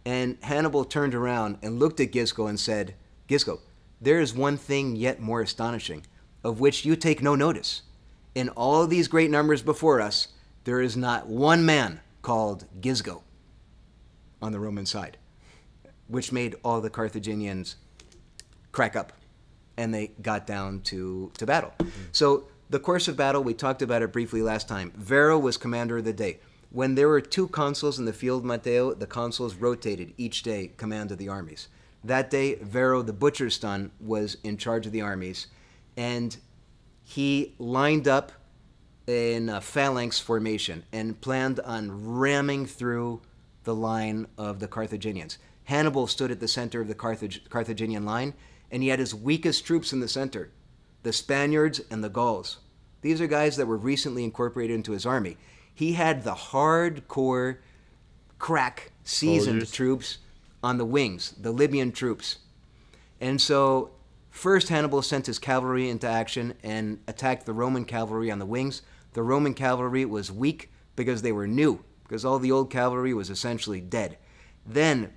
[0.04, 2.94] And Hannibal turned around and looked at Gisgo and said,
[3.28, 3.60] Gisgo,
[4.00, 6.04] there is one thing yet more astonishing,
[6.42, 7.82] of which you take no notice.
[8.34, 10.28] In all these great numbers before us,
[10.64, 13.22] there is not one man called Gisgo
[14.40, 15.18] on the Roman side,
[16.08, 17.76] which made all the Carthaginians
[18.72, 19.12] crack up
[19.76, 21.72] and they got down to, to battle.
[21.78, 21.90] Mm.
[22.12, 24.92] So, the course of battle, we talked about it briefly last time.
[24.96, 26.40] Varro was commander of the day.
[26.72, 31.12] When there were two consuls in the field, Mateo, the consuls rotated each day command
[31.12, 31.68] of the armies.
[32.02, 35.48] That day, Varro, the butcher's son, was in charge of the armies,
[35.98, 36.34] and
[37.04, 38.32] he lined up
[39.06, 43.20] in a phalanx formation and planned on ramming through
[43.64, 45.36] the line of the Carthaginians.
[45.64, 48.32] Hannibal stood at the center of the Carthag- Carthaginian line,
[48.70, 50.50] and he had his weakest troops in the center
[51.02, 52.58] the Spaniards and the Gauls.
[53.02, 55.36] These are guys that were recently incorporated into his army.
[55.74, 57.58] He had the hardcore,
[58.38, 59.70] crack, seasoned Soldiers.
[59.70, 60.18] troops
[60.62, 62.38] on the wings, the Libyan troops.
[63.20, 63.90] And so,
[64.30, 68.82] first Hannibal sent his cavalry into action and attacked the Roman cavalry on the wings.
[69.14, 73.30] The Roman cavalry was weak because they were new, because all the old cavalry was
[73.30, 74.18] essentially dead.
[74.66, 75.12] Then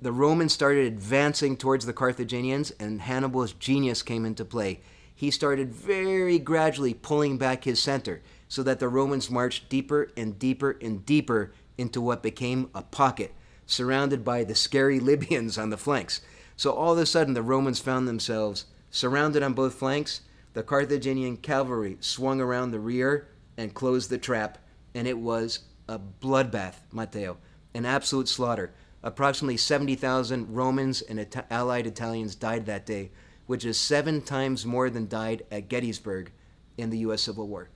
[0.00, 4.80] the Romans started advancing towards the Carthaginians, and Hannibal's genius came into play.
[5.14, 10.38] He started very gradually pulling back his center so that the Romans marched deeper and
[10.38, 13.32] deeper and deeper into what became a pocket,
[13.64, 16.20] surrounded by the scary Libyans on the flanks.
[16.54, 20.20] So all of a sudden, the Romans found themselves surrounded on both flanks.
[20.52, 24.58] The Carthaginian cavalry swung around the rear and closed the trap,
[24.94, 27.38] and it was a bloodbath, Mateo,
[27.72, 28.74] an absolute slaughter.
[29.02, 33.12] Approximately 70,000 Romans and allied Italians died that day,
[33.46, 36.32] which is seven times more than died at Gettysburg
[36.76, 37.22] in the U.S.
[37.22, 37.70] Civil War.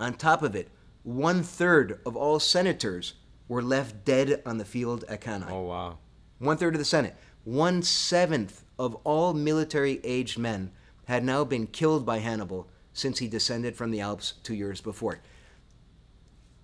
[0.00, 0.68] On top of it,
[1.02, 3.14] one third of all senators
[3.48, 5.50] were left dead on the field at Cannae.
[5.50, 5.98] Oh wow.
[6.38, 7.14] One third of the Senate.
[7.44, 10.72] One seventh of all military aged men
[11.06, 15.20] had now been killed by Hannibal since he descended from the Alps two years before.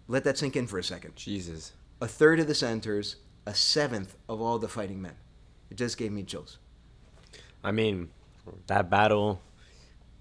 [0.09, 1.16] Let that sink in for a second.
[1.16, 1.73] Jesus.
[2.01, 3.16] A third of the senators,
[3.47, 5.14] a seventh of all the fighting men.
[5.71, 6.59] It just gave me chills.
[7.62, 8.11] I mean,
[8.66, 9.40] that battle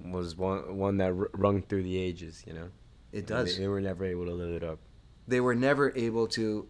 [0.04, 2.44] was one one that r- rung through the ages.
[2.46, 2.70] You know.
[3.12, 3.56] It does.
[3.56, 4.80] They, they were never able to live it up.
[5.28, 6.68] They were never able to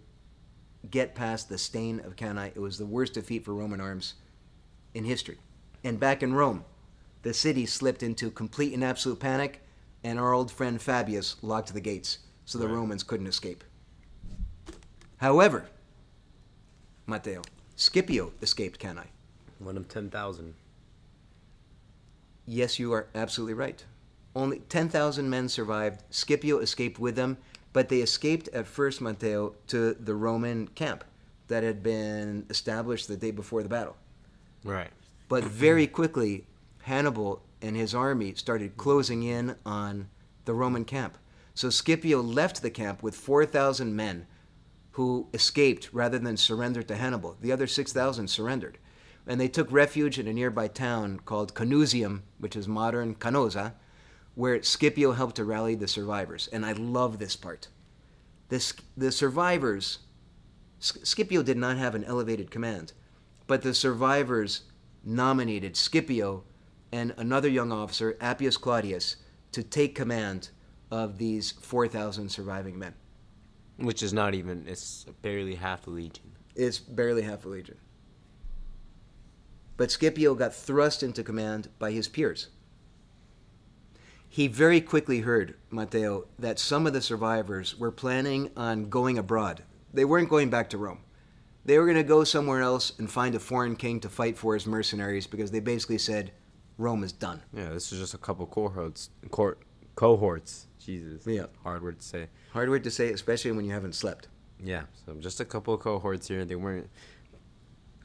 [0.90, 2.52] get past the stain of Cannae.
[2.56, 4.16] It was the worst defeat for Roman arms
[4.94, 5.38] in history.
[5.84, 6.64] And back in Rome,
[7.22, 9.62] the city slipped into complete and absolute panic,
[10.04, 12.76] and our old friend Fabius locked the gates so the Right.
[12.76, 13.64] Romans couldn't escape.
[15.18, 15.68] However,
[17.06, 17.42] Mateo,
[17.76, 19.08] Scipio escaped Cannae.
[19.60, 20.54] One of ten thousand.
[22.46, 23.84] Yes, you are absolutely right.
[24.36, 26.04] Only 10,000 men survived.
[26.10, 27.38] Scipio escaped with them,
[27.74, 31.04] but they escaped at first, Mateo, to the Roman camp
[31.48, 33.98] that had been established the day before the battle.
[34.64, 34.92] Right.
[35.28, 36.46] But very quickly,
[36.84, 40.10] Hannibal and his army started closing in on
[40.46, 41.18] the Roman camp.
[41.54, 44.28] So Scipio left the camp with 4,000 men
[44.92, 47.38] who escaped rather than surrender to Hannibal.
[47.42, 48.78] The other 6,000 surrendered.
[49.28, 53.74] And they took refuge in a nearby town called Canusium, which is modern Canosa,
[54.36, 56.48] where Scipio helped to rally the survivors.
[56.52, 57.68] And I love this part.
[58.50, 60.00] This, the survivors,
[60.80, 62.94] Scipio did not have an elevated command,
[63.48, 64.64] but the survivors
[65.04, 66.44] nominated Scipio
[66.92, 69.18] and another young officer, Appius Claudius,
[69.52, 70.50] to take command
[70.92, 72.94] of these 4,000 surviving men.
[73.78, 74.66] Which is not even.
[74.68, 76.32] It's barely half the legion.
[76.56, 77.78] It's barely half a legion.
[79.78, 82.48] But Scipio got thrust into command by his peers.
[84.32, 89.64] He very quickly heard, Mateo, that some of the survivors were planning on going abroad.
[89.92, 91.00] They weren't going back to Rome.
[91.66, 94.56] They were going to go somewhere else and find a foreign king to fight for
[94.56, 96.32] as mercenaries because they basically said
[96.78, 97.42] Rome is done.
[97.54, 99.10] Yeah, this is just a couple cohorts.
[99.32, 99.60] Court
[99.96, 100.68] cohorts.
[100.80, 101.26] Jesus.
[101.26, 101.48] Yeah.
[101.64, 102.28] Hard word to say.
[102.54, 104.28] Hard word to say, especially when you haven't slept.
[104.64, 104.84] Yeah.
[105.06, 106.46] So just a couple of cohorts here.
[106.46, 106.90] They weren't.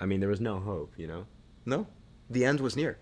[0.00, 0.94] I mean, there was no hope.
[0.96, 1.26] You know.
[1.66, 1.86] No,
[2.28, 2.98] the end was near.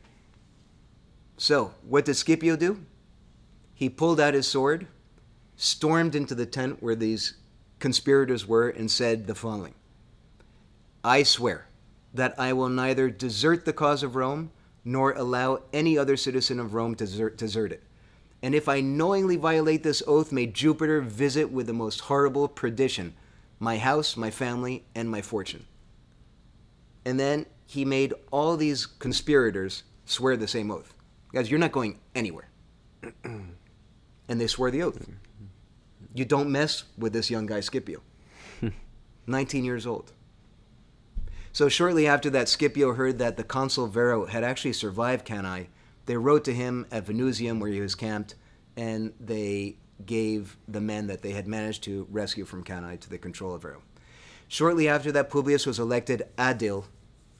[1.36, 2.84] So, what did Scipio do?
[3.82, 4.86] He pulled out his sword,
[5.56, 7.34] stormed into the tent where these
[7.80, 9.74] conspirators were, and said the following
[11.02, 11.66] I swear
[12.14, 14.52] that I will neither desert the cause of Rome
[14.84, 17.82] nor allow any other citizen of Rome to desert, desert it.
[18.40, 23.14] And if I knowingly violate this oath, may Jupiter visit with the most horrible perdition
[23.58, 25.66] my house, my family, and my fortune.
[27.04, 30.94] And then he made all these conspirators swear the same oath.
[31.32, 32.48] Guys, you're not going anywhere.
[34.32, 35.10] and they swear the oath.
[36.14, 38.00] You don't mess with this young guy, Scipio.
[39.26, 40.12] 19 years old.
[41.52, 45.68] So shortly after that, Scipio heard that the consul Varro had actually survived Cannae.
[46.06, 48.34] They wrote to him at Venusium, where he was camped,
[48.74, 53.18] and they gave the men that they had managed to rescue from Cannae to the
[53.18, 53.82] control of Varro.
[54.48, 56.86] Shortly after that, Publius was elected Aedile,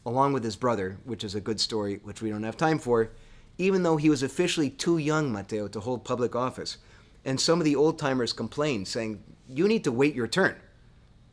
[0.05, 3.13] along with his brother, which is a good story, which we don't have time for,
[3.59, 6.79] even though he was officially too young, Mateo, to hold public office.
[7.25, 10.57] And some of the old timers complained, saying, You need to wait your turn.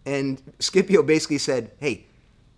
[0.05, 2.05] And Scipio basically said, Hey,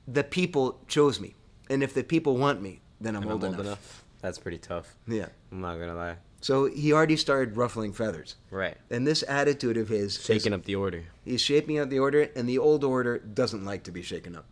[0.07, 1.35] the people chose me.
[1.69, 4.03] And if the people want me, then I'm, And old, enough.
[4.21, 4.95] That's pretty tough.
[5.07, 5.27] Yeah.
[5.51, 6.17] I'm not gonna lie.
[6.41, 8.35] So he already started ruffling feathers.
[8.49, 8.75] Right.
[8.89, 11.03] And this attitude of his is- Shaking up the order.
[11.23, 14.45] He's shaping up the order, and the old order doesn't like to be shaken up.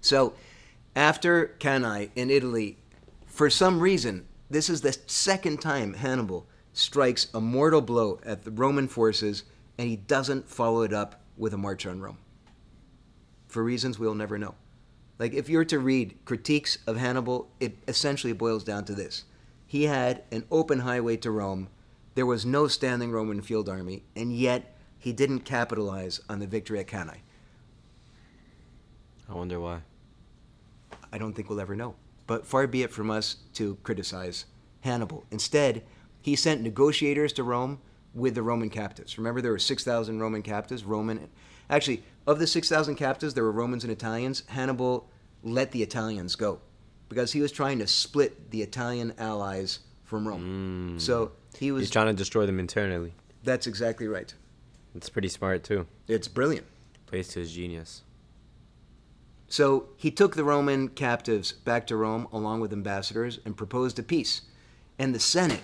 [0.00, 0.34] So,
[0.94, 2.78] after Cannae in Italy,
[3.36, 8.50] for some reason, this is the second time Hannibal strikes a mortal blow at the
[8.50, 9.42] Roman forces,
[9.76, 12.16] and he doesn't follow it up with a march on Rome.
[13.46, 14.54] For reasons we'll never know.
[15.18, 19.24] Like, if you were to read critiques of Hannibal, it essentially boils down to this
[19.66, 21.68] he had an open highway to Rome.
[22.14, 26.80] There was no standing Roman field army, and yet he didn't capitalize on the victory
[26.80, 27.20] at Cannae.
[29.28, 29.80] I wonder why.
[31.12, 31.96] I don't think we'll ever know.
[32.26, 34.46] But far be it from us to criticize
[34.80, 35.24] Hannibal.
[35.30, 35.82] Instead,
[36.20, 37.80] he sent negotiators to Rome
[38.14, 39.18] with the Roman captives.
[39.18, 40.84] Remember, there were 6,000 Roman captives.
[40.84, 41.28] Roman,
[41.70, 44.42] actually, of the 6,000 captives, there were Romans and Italians.
[44.48, 45.08] Hannibal
[45.42, 46.60] let the Italians go
[47.08, 50.96] because he was trying to split the Italian allies from Rome.
[50.96, 51.00] Mm.
[51.00, 51.82] So he was.
[51.82, 53.12] He's trying to destroy them internally.
[53.44, 54.34] that's exactly right.
[54.94, 55.86] It's pretty smart too.
[56.08, 56.66] It's brilliant.
[57.06, 58.02] Plays to his genius.
[59.48, 64.02] So he took the Roman captives back to Rome along with ambassadors and proposed a
[64.02, 64.42] peace.
[64.98, 65.62] And the Senate,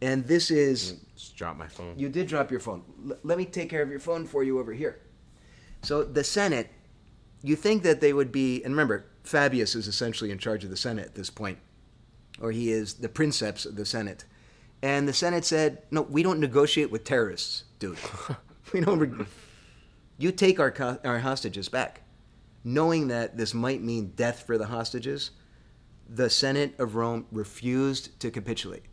[0.00, 1.94] and this is, Just drop my phone.
[1.98, 2.82] you did drop your phone.
[3.10, 5.00] L- let me take care of your phone for you over here.
[5.82, 6.70] So the Senate,
[7.42, 10.76] you think that they would be, and remember, Fabius is essentially in charge of the
[10.76, 11.58] Senate at this point,
[12.40, 14.24] or he is the princeps of the Senate.
[14.82, 17.98] And the Senate said, no, we don't negotiate with terrorists, dude.
[18.72, 18.98] we don't.
[18.98, 19.26] Re-
[20.18, 22.01] you take our, co- our hostages back.
[22.64, 25.32] Knowing that this might mean death for the hostages,
[26.08, 28.84] the Senate of Rome refused to capitulate.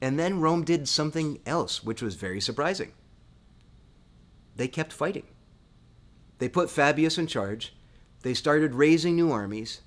[0.00, 2.92] And then Rome did something else, which was very surprising.
[4.56, 5.26] They kept fighting.
[6.38, 7.74] They put Fabius in charge.
[8.22, 9.80] They started raising new armies.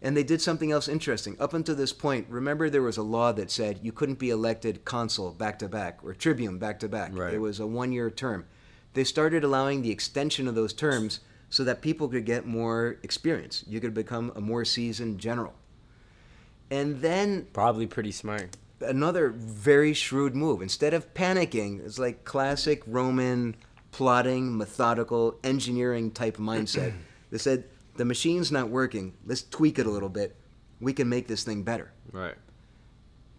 [0.00, 1.36] And they did something else interesting.
[1.40, 4.84] Up until this point, remember there was a law that said you couldn't be elected
[4.84, 7.12] consul back to back or tribune back to back.
[7.12, 8.46] It was a one year term.
[8.94, 13.64] They started allowing the extension of those terms so that people could get more experience.
[13.66, 15.54] You could become a more seasoned general.
[16.70, 18.56] And then Probably pretty smart.
[18.80, 20.60] another very shrewd move.
[20.60, 23.56] Instead of panicking, it's like classic Roman
[23.90, 26.92] plotting, methodical, engineering type mindset.
[27.30, 27.64] they said,
[27.96, 29.14] the machine's not working.
[29.26, 30.36] Let's tweak it a little bit.
[30.80, 31.90] We can make this thing better.
[32.12, 32.34] Right.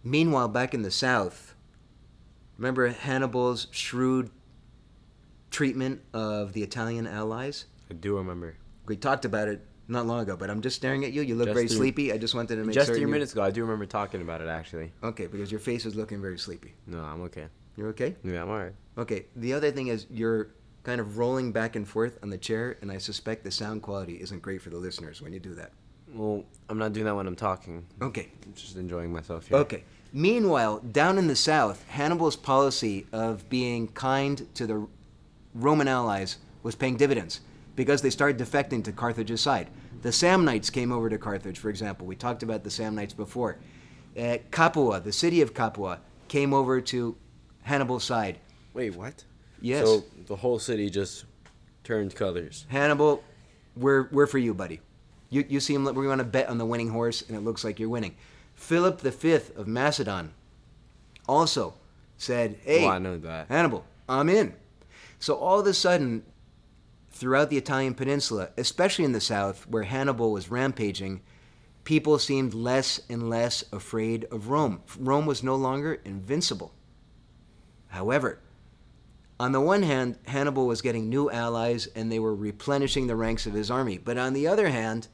[0.02, 1.54] Meanwhile, back in the south,
[2.58, 4.30] remember Hannibal's shrewd
[5.50, 7.66] treatment of the Italian allies?
[7.90, 8.56] I do remember.
[8.86, 11.22] We talked about it not long ago, but I'm just staring at you.
[11.22, 12.12] You look Just very sleepy.
[12.12, 12.74] I just wanted to make sure.
[12.74, 13.02] Just certain.
[13.02, 14.92] three minutes ago, I do remember talking about it actually.
[15.02, 16.74] Okay, because your face is looking very sleepy.
[16.86, 17.46] No, I'm okay.
[17.76, 18.14] You're okay?
[18.22, 18.74] Yeah, I'm alright.
[18.98, 19.26] Okay.
[19.36, 20.50] The other thing is you're
[20.82, 24.20] kind of rolling back and forth on the chair, and I suspect the sound quality
[24.20, 25.72] isn't great for the listeners when you do that.
[26.12, 27.86] Well, I'm not doing that when I'm talking.
[28.00, 28.28] Okay.
[28.44, 29.58] I'm just enjoying myself here.
[29.58, 29.84] Okay.
[30.12, 34.88] Meanwhile, down in the south, Hannibal's policy of being kind to the
[35.54, 37.40] Roman allies was paying dividends
[37.80, 39.70] because they started defecting to Carthage's side.
[40.02, 42.06] The Samnites came over to Carthage, for example.
[42.06, 43.56] We talked about the Samnites before.
[44.14, 47.16] Uh, Capua, the city of Capua, came over to
[47.62, 48.38] Hannibal's side.
[48.74, 49.24] Wait, what?
[49.62, 49.86] Yes.
[49.86, 51.24] So the whole city just
[51.82, 52.66] Turned colors.
[52.68, 53.24] Hannibal,
[53.74, 54.82] we're we're for you, buddy.
[55.30, 57.64] You you seem like we want to bet on the winning horse, and it looks
[57.64, 58.14] like you're winning.
[58.56, 60.34] Philip V of Macedon
[61.26, 61.72] also
[62.18, 63.48] said, "Hey, Well, I know that.
[63.48, 64.52] Hannibal, I'm in."
[65.18, 66.24] So all of a sudden,
[67.10, 71.20] throughout the Italian peninsula, especially in the south where Hannibal was rampaging,
[71.84, 74.82] people seemed less and less afraid of Rome.
[74.98, 76.72] Rome was no longer invincible.
[77.88, 78.40] However,
[79.38, 83.46] on the one hand, Hannibal was getting new allies and they were replenishing the ranks
[83.46, 83.98] of his army.
[83.98, 85.08] But on the other hand,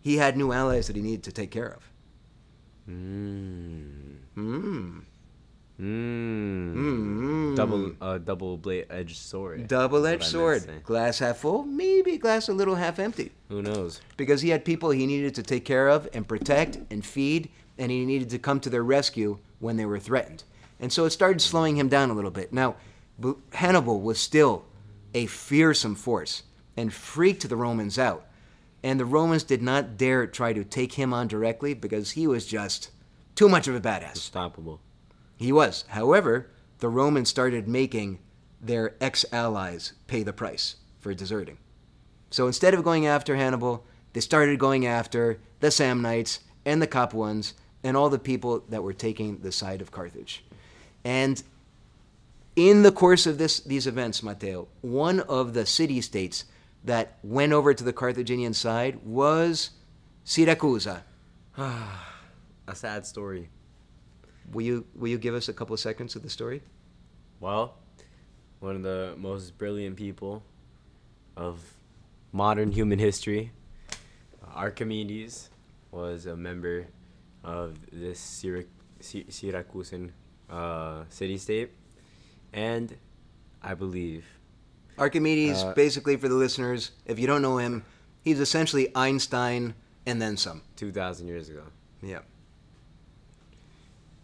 [0.00, 1.92] he had new allies that he needed to take care of.
[2.88, 4.16] Mmm.
[4.34, 4.98] Hmm.
[5.82, 7.56] Mm.
[7.56, 9.66] Double uh, double blade edged sword.
[9.66, 10.82] Double edged That's what I meant sword.
[10.84, 13.32] Glass half full, maybe glass a little half empty.
[13.48, 14.00] Who knows?
[14.16, 17.90] Because he had people he needed to take care of and protect and feed, and
[17.90, 20.44] he needed to come to their rescue when they were threatened.
[20.78, 22.52] And so it started slowing him down a little bit.
[22.52, 22.76] Now,
[23.52, 24.64] Hannibal was still
[25.14, 26.44] a fearsome force
[26.76, 28.26] and freaked the Romans out.
[28.82, 32.46] And the Romans did not dare try to take him on directly because he was
[32.46, 32.90] just
[33.36, 34.14] too much of a badass.
[34.14, 34.80] Unstoppable.
[35.42, 35.84] He was.
[35.88, 38.20] However, the Romans started making
[38.60, 41.58] their ex allies pay the price for deserting.
[42.30, 47.54] So instead of going after Hannibal, they started going after the Samnites and the Capuans
[47.82, 50.44] and all the people that were taking the side of Carthage.
[51.04, 51.42] And
[52.54, 56.44] in the course of this, these events, Mateo, one of the city states
[56.84, 59.70] that went over to the Carthaginian side was
[60.24, 61.02] Syracusa.
[61.58, 62.14] Ah,
[62.68, 63.50] a sad story.
[64.52, 66.62] Will you, will you give us a couple of seconds of the story?
[67.40, 67.74] Well,
[68.60, 70.42] one of the most brilliant people
[71.36, 71.58] of
[72.32, 73.52] modern human history,
[74.54, 75.50] Archimedes,
[75.90, 76.86] was a member
[77.44, 78.66] of this Syrac-
[79.00, 80.10] Sy- Syracusan
[80.50, 81.70] uh, city state,
[82.52, 82.96] and
[83.62, 84.24] I believe
[84.98, 87.84] Archimedes, Uh, basically for the listeners, if you don't know him,
[88.22, 89.74] he's essentially Einstein
[90.06, 90.62] and then some.
[90.76, 91.62] 2,000 years ago.
[92.02, 92.20] Yeah.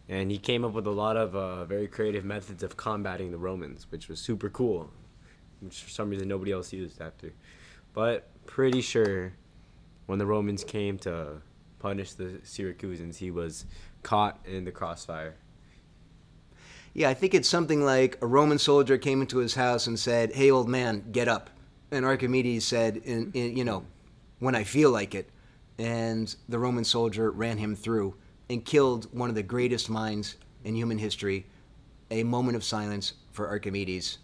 [0.09, 3.39] And he came up with a lot of uh, very creative methods of combating the
[3.39, 4.91] Romans, which was super cool,
[5.61, 7.33] which for some reason nobody else used after.
[7.93, 9.35] But pretty sure
[10.07, 11.43] when the Romans came to
[11.79, 13.67] punish the Syracusans, he was
[14.03, 15.37] caught in the crossfire.
[16.95, 20.33] Yeah, I think it's something like a Roman soldier came into his house and said,
[20.33, 21.51] "Hey, old man, get up."
[21.91, 23.85] And Archimedes said, in, in, "You know,
[24.39, 25.29] when I feel like it."
[25.79, 28.15] And the Roman soldier ran him through
[28.51, 31.47] and killed one of the greatest minds in human history.
[32.11, 34.19] A moment of silence for Archimedes.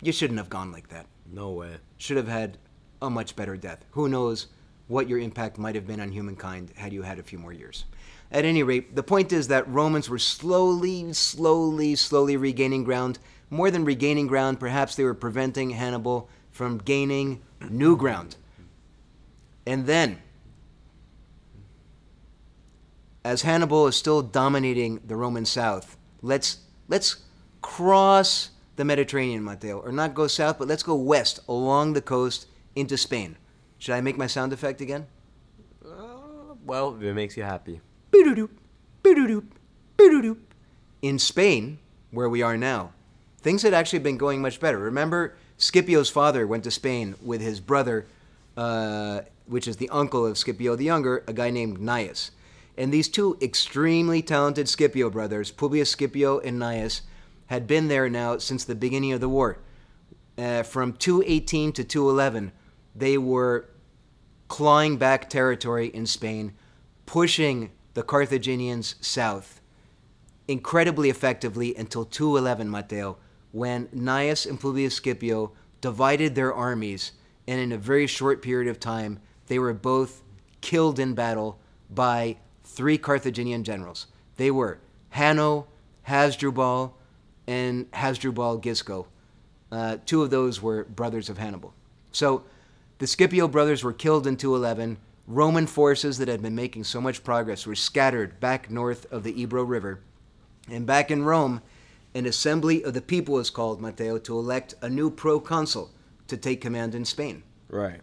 [0.00, 1.06] You shouldn't have gone like that.
[1.30, 1.76] No way.
[1.98, 2.58] should have had
[3.02, 3.84] a much better death.
[3.90, 4.46] Who knows
[4.86, 7.84] what your impact might have been on humankind had you had a few more years.
[8.30, 13.18] At any rate, the point is that Romans were slowly, slowly, slowly regaining ground.
[13.50, 18.36] More than regaining ground, perhaps they were preventing Hannibal from gaining new ground.
[19.66, 20.18] And then,
[23.24, 26.58] as Hannibal is still dominating the Roman South, let's
[26.88, 27.16] let's
[27.62, 32.46] cross the Mediterranean, Mateo, or not go south, but let's go west along the coast
[32.76, 33.36] into Spain.
[33.78, 35.06] Should I make my sound effect again?
[35.84, 37.80] Uh, well, if it makes you happy.
[41.02, 41.78] In Spain,
[42.12, 42.92] where we are now,
[43.40, 44.78] things had actually been going much better.
[44.78, 48.06] Remember, Scipio's father went to Spain with his brother,
[48.56, 52.30] uh, which is the uncle of Scipio the Younger, a guy named Gnaeus.
[52.78, 57.02] And these two extremely talented Scipio brothers, Publius Scipio and Gnaeus,
[57.46, 59.58] had been there now since the beginning of the war.
[60.38, 62.52] Uh, from 218 to 211,
[62.94, 63.68] they were
[64.46, 66.54] clawing back territory in Spain,
[67.04, 69.60] pushing the Carthaginians south
[70.46, 73.18] incredibly effectively until 211, Mateo,
[73.52, 77.12] when Gnaeus and Publius Scipio divided their armies,
[77.46, 80.22] and in a very short period of time, they were both
[80.60, 81.60] killed in battle
[81.90, 82.36] by
[82.68, 84.06] three Carthaginian generals.
[84.36, 84.78] They were
[85.10, 85.66] Hanno,
[86.02, 86.94] Hasdrubal,
[87.46, 89.06] and Hasdrubal Gisgo.
[89.72, 91.74] Uh, two of those were brothers of Hannibal.
[92.12, 92.44] So
[92.98, 94.98] the Scipio brothers were killed in 211.
[95.26, 99.40] Roman forces that had been making so much progress were scattered back north of the
[99.40, 100.00] Ebro River.
[100.70, 101.62] And back in Rome,
[102.14, 105.90] an assembly of the people was called, Mateo, to elect a new proconsul
[106.28, 107.42] to take command in Spain.
[107.68, 108.00] Right.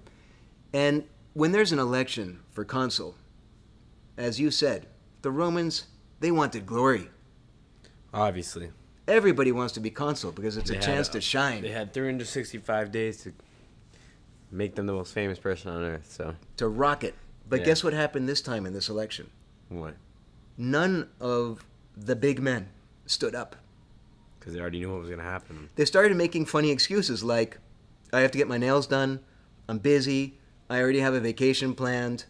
[0.74, 1.03] And
[1.34, 3.16] when there's an election for consul,
[4.18, 4.88] as you said,
[5.22, 5.86] the Romans,
[6.20, 7.09] they wanted glory.
[8.13, 8.70] Obviously.
[9.07, 11.93] Everybody wants to be consul because it's They a chance a- to shine, They had
[11.93, 13.34] 365 days to
[14.51, 16.11] make them the most famous person on earth.
[16.11, 17.13] So to rock it.
[17.47, 17.66] But Yeah.
[17.68, 19.30] guess what happened this time in this election?
[19.70, 19.95] what?
[20.57, 21.66] None of
[21.97, 22.70] the big men
[23.05, 23.55] stood up.
[24.39, 25.70] Because they already knew what was gonna happen.
[25.76, 27.57] They started making funny excuses like,
[28.13, 29.20] I have to get my nails done.
[29.68, 30.38] I'm busy.
[30.70, 32.26] I already have a vacation planned.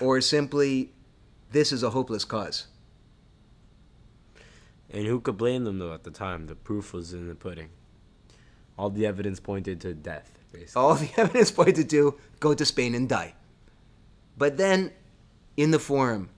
[0.00, 0.92] Or simply,
[1.52, 2.66] this is a hopeless cause.
[4.90, 5.94] And who could blame them though?
[5.94, 7.70] At the time, the proof was in the pudding.
[8.78, 10.80] All the evidence pointed to death, basically.
[10.80, 13.34] All the evidence pointed to go to Spain and die.
[14.36, 14.92] But then,
[15.56, 16.30] in the forum,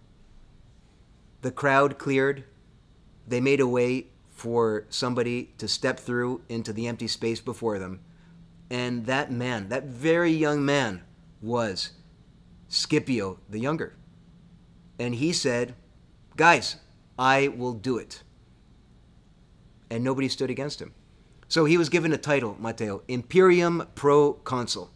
[1.42, 2.44] the crowd cleared.
[3.26, 8.00] They made a way for somebody to step through into the empty space before them.
[8.70, 11.02] And that man, that very young man,
[11.40, 11.90] was
[12.68, 13.94] Scipio the Younger.
[14.98, 15.74] And he said,
[16.36, 16.76] Guys,
[17.18, 18.22] I will do it.
[19.90, 20.92] And nobody stood against him.
[21.48, 24.90] So he was given a title, Mateo, Imperium Proconsul.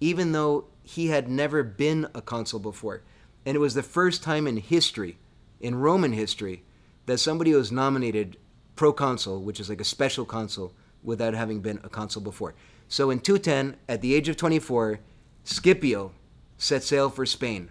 [0.00, 3.02] Even though he had never been a consul before.
[3.46, 5.18] And it was the first time in history,
[5.60, 6.64] in Roman history,
[7.06, 8.36] that somebody was nominated
[8.76, 12.54] proconsul, which is like a special consul, without having been a consul before.
[12.88, 15.00] So in 210, at the age of 24,
[15.44, 16.12] Scipio
[16.58, 17.70] set sail for Spain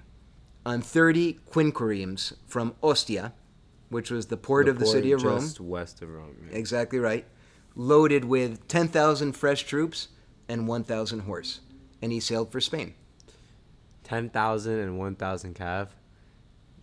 [0.66, 3.34] on 30 quinqueremes from Ostia,
[3.90, 5.40] which was the port of the port city of Rome.
[5.42, 6.36] just west of Rome.
[6.50, 6.58] yeah.
[6.58, 7.26] Exactly right.
[7.76, 10.10] Loaded with 10,000 fresh troops
[10.48, 11.62] and 1,000 horse.
[12.02, 12.94] And he sailed for Spain.
[14.04, 15.88] 10,000 and 1,000 cav.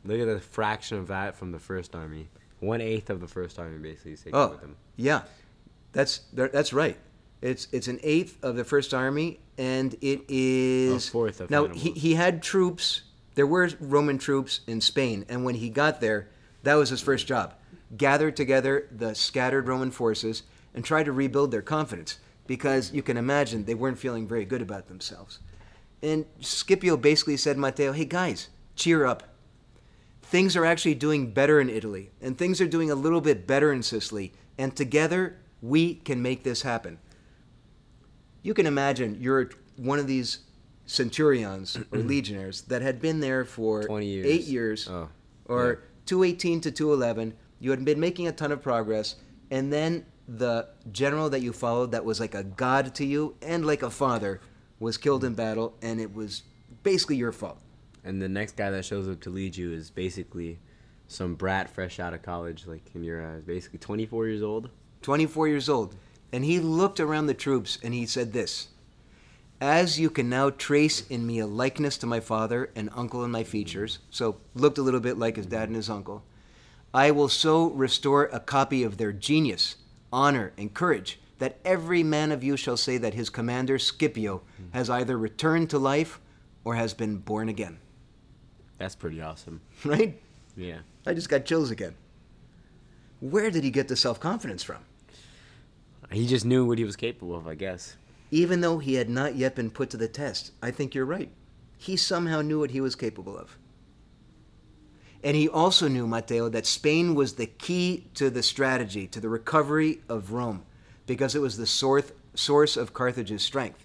[0.05, 2.29] Look at the fraction of that from the first army.
[2.61, 4.77] One eighth of the first army basically is taken Oh, with him.
[4.97, 5.23] yeah.
[5.93, 6.97] That's that's right.
[7.41, 11.67] It's it's an eighth of the First Army, and it is A fourth of now.
[11.69, 13.03] He he had troops.
[13.39, 16.29] There were Roman troops in Spain, and when he got there,
[16.65, 17.55] that was his first job:
[17.97, 20.43] gather together the scattered Roman forces
[20.75, 22.19] and try to rebuild their confidence,
[22.49, 25.39] because you can imagine they weren't feeling very good about themselves.
[26.03, 29.23] And Scipio basically said, Mateo, hey guys, cheer up.
[30.21, 33.73] Things are actually doing better in Italy, and things are doing a little bit better
[33.73, 36.99] in Sicily, and together we can make this happen.
[38.43, 40.39] You can imagine you're one of these
[40.89, 44.27] centurions or legionnaires that had been there for 20 years.
[44.27, 45.09] eight years, Oh,
[45.45, 47.35] or 218 to 211.
[47.61, 49.17] You had been making a ton of progress,
[49.51, 53.67] and then the general that you followed, that was like a god to you and
[53.67, 54.41] like a father,
[54.81, 56.43] was killed in battle, and it was
[56.83, 57.59] basically your fault.
[58.05, 60.59] And the next guy that shows up to lead you is basically
[61.07, 64.71] some brat fresh out of college, like, and you're uh, basically 24 years old.
[65.03, 65.97] 24 years old,
[66.33, 68.69] and he looked around the troops and he said this
[69.61, 73.33] As you can now trace in me a likeness to my father and uncle in
[73.33, 76.23] my features, so looked a little bit like his dad and his uncle,
[76.95, 79.77] I will so restore a copy of their genius,
[80.13, 84.65] honor, and courage that every man of you shall say that his commander Scipio hmm.
[84.73, 86.21] has either returned to life
[86.65, 87.79] or has been born again.
[88.79, 89.61] That's pretty awesome.
[89.85, 90.21] Right?
[90.57, 90.79] Yeah.
[91.07, 91.95] I just got chills again.
[93.21, 94.79] Where did he get the self confidence from?
[96.11, 97.97] He just knew what he was capable of, I guess.
[98.31, 101.31] Even though he had not yet been put to the test, I think you're right.
[101.79, 103.57] He somehow knew what he was capable of.
[105.23, 109.29] And he also knew, Mateo, that Spain was the key to the strategy, to the
[109.29, 110.65] recovery of Rome,
[111.07, 113.85] because it was the source, source of Carthage's strength.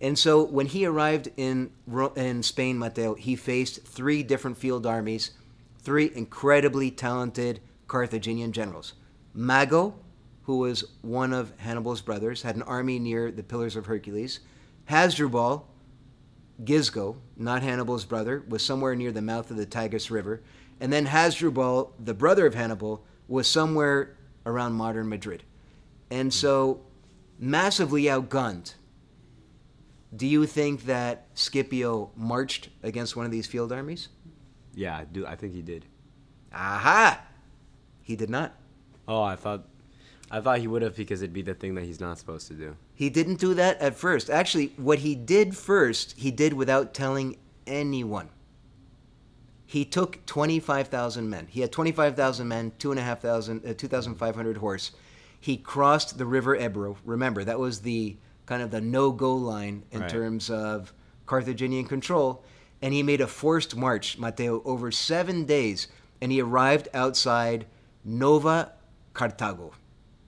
[0.00, 1.70] And so when he arrived in,
[2.16, 5.30] in Spain, Mateo, he faced three different field armies,
[5.78, 8.94] three incredibly talented Carthaginian generals.
[9.32, 9.94] Mago,
[10.44, 14.40] who was one of Hannibal's brothers, had an army near the Pillars of Hercules.
[14.86, 15.66] Hasdrubal,
[16.62, 20.42] Gisgo, not Hannibal's brother, was somewhere near the mouth of the Tagus River.
[20.80, 25.42] And then Hasdrubal, the brother of Hannibal, was somewhere around modern Madrid.
[26.10, 26.82] And so,
[27.38, 28.74] massively outgunned.
[30.14, 34.08] Do you think that Scipio marched against one of these field armies?
[34.74, 35.26] Yeah, I do.
[35.26, 35.86] I think he did.
[36.52, 37.20] Aha!
[38.02, 38.54] He did not.
[39.08, 39.64] Oh, I thought,
[40.34, 42.54] I thought he would have because it'd be the thing that he's not supposed to
[42.54, 42.76] do.
[42.92, 44.28] He didn't do that at first.
[44.28, 47.36] Actually, what he did first, he did without telling
[47.68, 48.30] anyone.
[49.64, 51.46] He took 25,000 men.
[51.48, 54.90] He had 25,000 men, 2,500, uh, 2,500 horse.
[55.38, 56.96] He crossed the river Ebro.
[57.04, 58.16] Remember, that was the
[58.46, 60.10] kind of the no-go line in Right.
[60.10, 60.92] terms of
[61.26, 62.42] Carthaginian control.
[62.82, 65.86] And he made a forced march, Mateo, over seven days.
[66.20, 67.66] And he arrived outside
[68.04, 68.72] Nova
[69.12, 69.70] Carthago.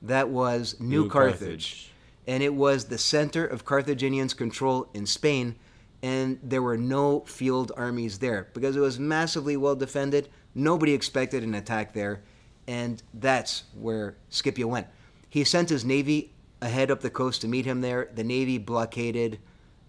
[0.03, 1.93] That was New, New Carthage Carthage.
[2.27, 5.57] and it was the center of Carthaginians' control in Spain,
[6.03, 10.29] and there were no field armies there because it was massively well defended.
[10.55, 12.23] Nobody expected an attack there,
[12.67, 14.87] and that's where Scipio went.
[15.29, 16.33] He sent his navy
[16.63, 18.09] ahead up the coast to meet him there.
[18.15, 19.39] The navy blockaded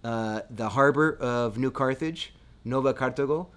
[0.03, 2.33] uh, the harbor of New Carthage,
[2.63, 3.47] Nova Carthago,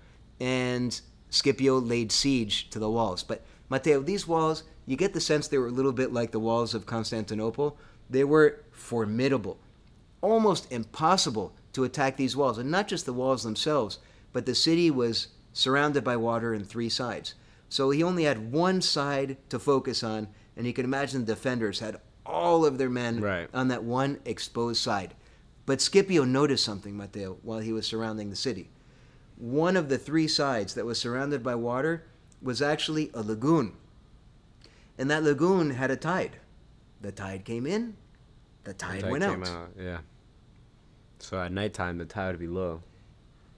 [0.41, 3.23] and Scipio laid siege to the walls.
[3.23, 6.41] But Mateo, these walls, you get the sense they were a little bit like the
[6.41, 7.79] walls of Constantinople.
[8.11, 9.57] They were formidable,
[10.21, 12.59] almost impossible to attack these walls.
[12.59, 14.01] And not just the walls themselves,
[14.33, 17.35] but the city was surrounded by water on three sides.
[17.69, 20.27] So he only had one side to focus on,
[20.57, 23.49] and you can imagine the defenders had all of their men Right.
[23.55, 25.15] on that one exposed side.
[25.67, 28.71] But Scipio noticed something, Mateo, while he was surrounding the city.
[29.37, 32.07] One of the three sides that was surrounded by water
[32.43, 33.75] was actually a lagoon.
[35.01, 36.37] And that lagoon had a tide.
[37.01, 37.97] The tide came in,
[38.65, 39.71] the tide Tide went came out.
[39.81, 40.01] Yeah.
[41.19, 42.83] So at nighttime, the tide would be low.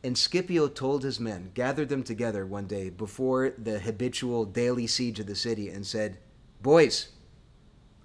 [0.04, 5.18] And Scipio told his men, gathered them together one day before the habitual daily siege
[5.18, 6.18] of the city, and said,
[6.62, 7.08] Boys,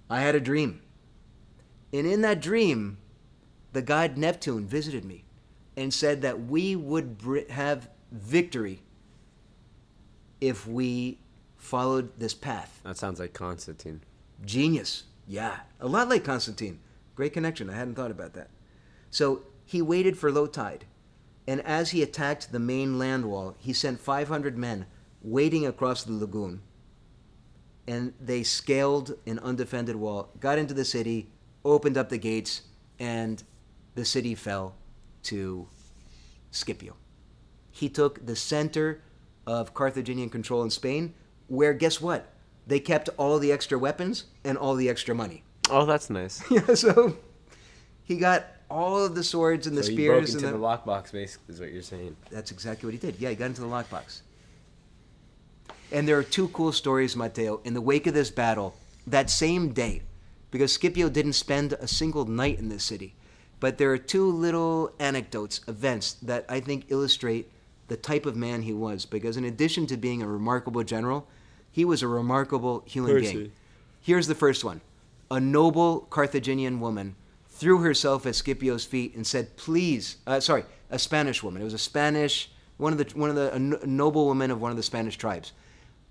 [0.09, 0.81] I had a dream.
[1.93, 2.97] And in that dream,
[3.71, 5.25] the god Neptune visited me
[5.75, 8.81] and said that we would br- have victory
[10.41, 11.19] if we
[11.67, 12.79] followed this path.
[12.83, 14.01] That sounds like Constantine.
[14.45, 15.03] Genius.
[15.27, 15.57] Yeah.
[15.81, 16.79] A lot like Constantine.
[17.13, 17.69] Great connection.
[17.69, 18.49] I hadn't thought about that.
[19.11, 20.85] So he waited for low tide.
[21.45, 24.85] And as he attacked the main land wall, he sent 500 men
[25.21, 26.61] wading across the lagoon.
[27.85, 31.29] And they scaled an undefended wall, got into the city,
[31.65, 32.61] opened up the gates,
[32.99, 33.43] and
[33.95, 34.75] the city fell
[35.23, 35.67] to
[36.51, 36.95] Scipio.
[37.71, 39.01] He took the center
[39.45, 41.13] of Carthaginian control in Spain,
[41.47, 42.33] where guess what?
[42.65, 45.43] They kept all the extra weapons and all the extra money.
[45.69, 46.43] Oh, that's nice.
[46.51, 47.17] Yeah, so
[48.03, 50.59] he got all of the swords and the so he broke spears into and the
[50.59, 52.15] the, lockbox, basically, is what you're saying.
[52.29, 53.19] That's exactly what he did.
[53.19, 54.21] Yeah, he got into the lockbox.
[55.91, 57.61] And there are two cool stories, Mateo.
[57.63, 58.75] In the wake of this battle,
[59.05, 60.01] that same day,
[60.51, 63.15] because Scipio didn't spend a single night in this city,
[63.59, 67.49] but there are two little anecdotes, events that I think illustrate
[67.87, 69.05] the type of man he was.
[69.05, 71.27] Because in addition to being a remarkable general,
[71.77, 73.51] he was a remarkable human being.
[74.01, 74.81] Here's the first one
[75.29, 77.15] A noble Carthaginian woman
[77.49, 81.61] threw herself at Scipio's feet and said, Please, uh, sorry, a Spanish woman.
[81.61, 84.71] It was a Spanish, one of the, one of the, a noble woman of one
[84.71, 85.51] of the Spanish tribes.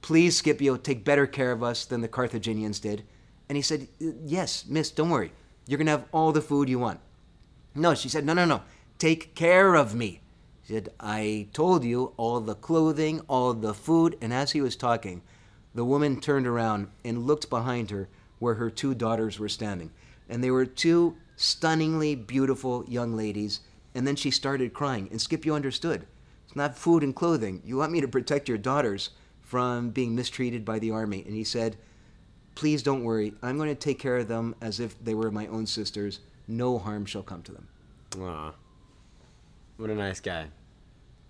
[0.03, 3.03] Please, Scipio, take better care of us than the Carthaginians did.
[3.49, 5.33] And he said, Yes, miss, don't worry.
[5.67, 7.01] You're going to have all the food you want.
[7.75, 8.63] No, she said, No, no, no.
[9.01, 10.21] Take care of me.
[10.63, 14.17] She said, I told you all the clothing, all the food.
[14.21, 15.23] And as he was talking,
[15.77, 18.09] the woman turned around and looked behind her
[18.39, 19.91] where her two daughters were standing.
[20.27, 23.61] And they were two stunningly beautiful young ladies.
[23.95, 25.07] And then she started crying.
[25.11, 26.07] And Scipio understood.
[26.47, 27.61] It's not food and clothing.
[27.63, 29.11] You want me to protect your daughters
[29.43, 31.23] from being mistreated by the army.
[31.27, 31.77] And he said,
[32.55, 33.35] Please don't worry.
[33.43, 36.21] I'm going to take care of them as if they were my own sisters.
[36.49, 37.69] No harm shall come to them.
[38.19, 38.55] Aw.
[39.77, 40.47] What a nice guy.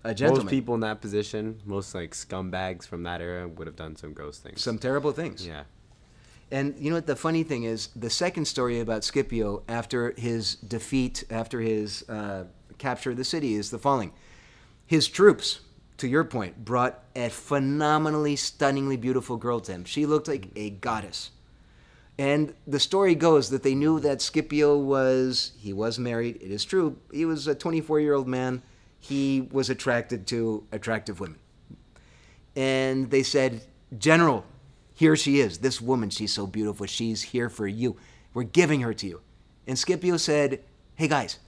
[0.03, 0.45] A gentleman.
[0.45, 4.13] Most people in that position, most like scumbags from that era, would have done some
[4.13, 4.61] gross things.
[4.61, 5.45] Some terrible things.
[5.45, 5.63] yeah.
[6.49, 7.89] And you know what the funny thing is?
[7.95, 12.45] The second story about Scipio after his defeat, after his uh,
[12.77, 14.13] capture of the city, is the following.
[14.85, 15.59] His troops,
[15.97, 19.83] to your point, brought a phenomenally, stunningly beautiful girl to him.
[19.83, 21.31] She looked like a goddess.
[22.17, 26.37] And the story goes that they knew that Scipio was, he was married.
[26.37, 26.97] It is true.
[27.11, 28.63] He was a 24 year old man.
[28.99, 31.39] He was attracted to attractive women.
[32.55, 33.61] And they said,
[33.97, 34.43] General,
[34.93, 35.59] here she is.
[35.59, 36.85] This woman, she's so beautiful.
[36.87, 37.97] She's here for you.
[38.33, 39.21] We're giving her to you.
[39.67, 40.63] And Scipio said,
[40.95, 41.39] Hey guys,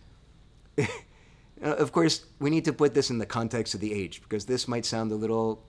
[1.61, 4.67] of course, we need to put this in the context of the age because this
[4.67, 5.63] might sound a little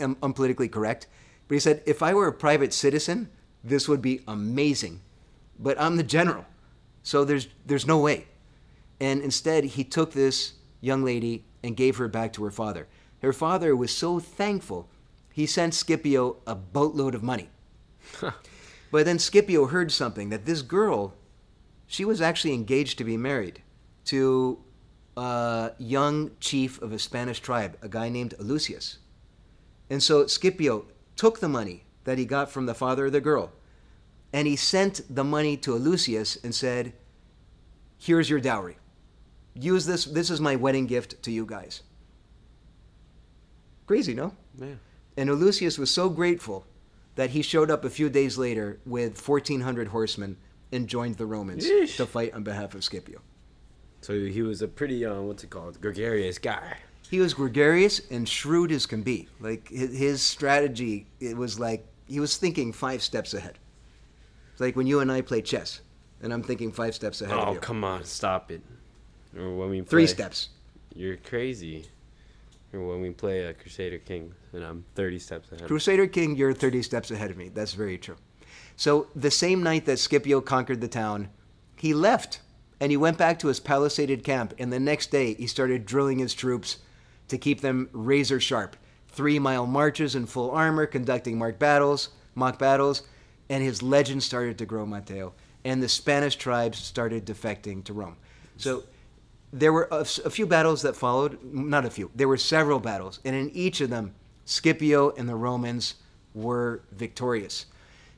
[0.00, 1.06] um, unpolitically correct.
[1.48, 3.30] But he said, if I were a private citizen,
[3.62, 5.00] this would be amazing.
[5.58, 6.44] But I'm the general,
[7.02, 8.26] so there's there's no way.
[9.00, 10.54] And instead, he took this
[10.84, 12.86] young lady and gave her back to her father.
[13.22, 14.88] Her father was so thankful,
[15.32, 17.48] he sent Scipio a boatload of money.
[18.20, 21.14] but then Scipio heard something that this girl,
[21.86, 23.62] she was actually engaged to be married
[24.06, 24.58] to
[25.16, 28.98] a young chief of a Spanish tribe, a guy named Lucius.
[29.88, 33.52] And so Scipio took the money that he got from the father of the girl
[34.34, 36.92] and he sent the money to Lucius and said,
[37.96, 38.76] Here's your dowry.
[39.54, 40.04] Use this.
[40.04, 41.82] This is my wedding gift to you guys.
[43.86, 44.34] Crazy, no?
[44.58, 44.74] Yeah.
[45.16, 46.66] And Lucius was so grateful
[47.14, 50.36] that he showed up a few days later with 1,400 horsemen
[50.72, 51.96] and joined the Romans Yeesh.
[51.98, 53.20] to fight on behalf of Scipio.
[54.00, 56.78] So he was a pretty, uh, what's it called, gregarious guy.
[57.08, 59.28] He was gregarious and shrewd as can be.
[59.38, 63.58] Like his strategy, it was like he was thinking five steps ahead.
[64.52, 65.80] It's like when you and I play chess,
[66.22, 67.60] and I'm thinking five steps ahead of Oh, you.
[67.60, 68.62] come on, stop it.
[69.36, 70.50] Or when we play, Three steps.
[70.94, 71.86] You're crazy.
[72.72, 75.66] Or when we play a Crusader King, and I'm 30 steps ahead.
[75.66, 77.48] Crusader King, you're 30 steps ahead of me.
[77.48, 78.16] That's very true.
[78.76, 81.28] So the same night that Scipio conquered the town,
[81.76, 82.40] he left
[82.80, 84.54] and he went back to his palisaded camp.
[84.58, 86.78] And the next day, he started drilling his troops
[87.28, 88.76] to keep them razor sharp.
[89.08, 93.02] Three mile marches in full armor, conducting mock battles, mock battles,
[93.48, 95.32] and his legend started to grow, Mateo.
[95.64, 98.16] And the Spanish tribes started defecting to Rome.
[98.56, 98.84] So
[99.54, 103.20] there were a, a few battles that followed, not a few, there were several battles.
[103.24, 105.94] And in each of them, Scipio and the Romans
[106.34, 107.66] were victorious.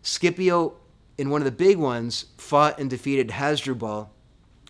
[0.01, 0.77] Scipio,
[1.19, 4.11] in one of the big ones, fought and defeated Hasdrubal.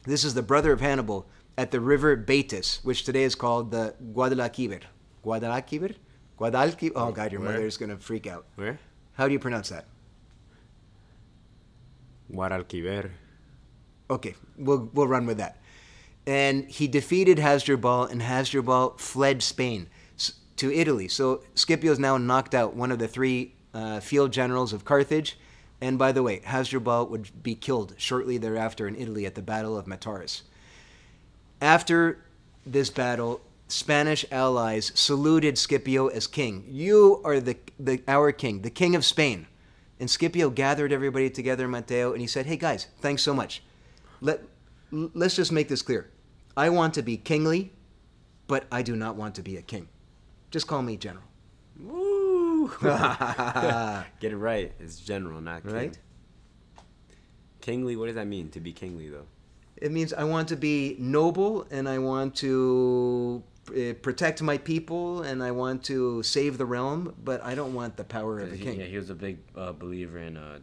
[0.04, 3.94] This is the brother of Hannibal at the river Baetis, which today is called the
[4.12, 4.82] Guadalquivir.
[5.24, 5.94] Guadalquivir?
[6.38, 6.92] Guadalquivir?
[6.96, 7.64] Oh, God, your Where?
[7.64, 8.44] is going to freak out.
[8.56, 8.78] Where?
[9.12, 9.86] How do you pronounce that?
[12.32, 13.10] Guadalquivir.
[14.10, 15.58] Okay, we'll, we'll run with that.
[16.26, 19.88] And he defeated Hasdrubal, and Hasdrubal fled Spain
[20.56, 21.08] to Italy.
[21.08, 25.38] So Scipio is now knocked out, one of the three uh, field generals of Carthage.
[25.80, 29.76] And by the way, Hasdrubal would be killed shortly thereafter in Italy at the Battle
[29.76, 30.42] of Metaurus.
[31.60, 32.24] After
[32.64, 36.64] this battle, Spanish allies saluted Scipio as king.
[36.68, 39.46] You are the, the our king, the king of Spain.
[39.98, 43.62] And Scipio gathered everybody together, Mateo, and he said, "Hey guys, thanks so much.
[44.20, 44.42] Let
[44.92, 46.10] let's just make this clear.
[46.56, 47.72] I want to be kingly,
[48.46, 49.88] but I do not want to be a king.
[50.50, 51.24] Just call me general."
[51.78, 52.68] Woo!
[54.20, 54.72] Get it right.
[54.80, 55.74] It's general, not king.
[55.74, 55.98] Right?
[57.60, 59.26] Kingly, what does that mean to be kingly though?
[59.76, 65.22] It means I want to be noble and I want to uh, protect my people
[65.22, 68.56] and I want to save the realm, but I don't want the power of a
[68.56, 68.80] king.
[68.80, 70.60] Yeah, he was a big uh, believer in uh,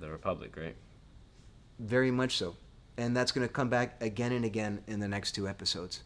[0.00, 0.76] the republic, right?
[1.78, 2.56] Very much so.
[2.96, 6.02] And that's going to come back again and again in the next two episodes.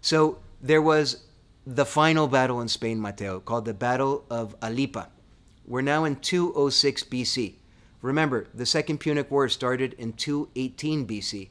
[0.00, 1.24] So there was
[1.66, 5.08] the final battle in Spain, Mateo, called the Battle of Ilipa.
[5.66, 7.54] We're now in 206 BC.
[8.00, 11.48] Remember, the Second Punic War started in 218 BC.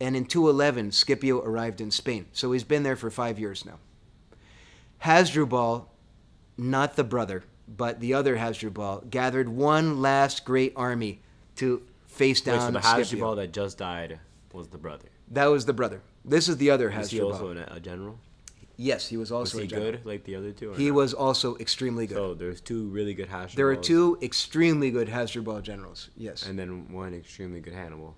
[0.00, 2.26] And in 211, Scipio arrived in Spain.
[2.32, 3.78] So he's been there for five years now.
[4.98, 5.88] Hasdrubal,
[6.56, 11.20] not the brother, but the other Hasdrubal, gathered one last great army
[11.56, 11.82] to
[12.12, 12.80] face Wait, so down the.
[12.80, 14.18] Hasdrubal that just died
[14.52, 15.08] was the brother.
[15.30, 16.02] That was the brother.
[16.24, 17.32] This is the other Was he Hasdrubal.
[17.32, 18.18] also a general?
[18.76, 19.92] yes, he was also Was he a general.
[19.92, 20.72] good like the other two?
[20.72, 20.94] or He not?
[20.94, 22.16] was also extremely good.
[22.16, 23.54] So there's two really good Hasdrubals.
[23.54, 26.10] there are two extremely good Hasdrubal generals.
[26.16, 28.14] Yes, and, then one extremely good Hannibal.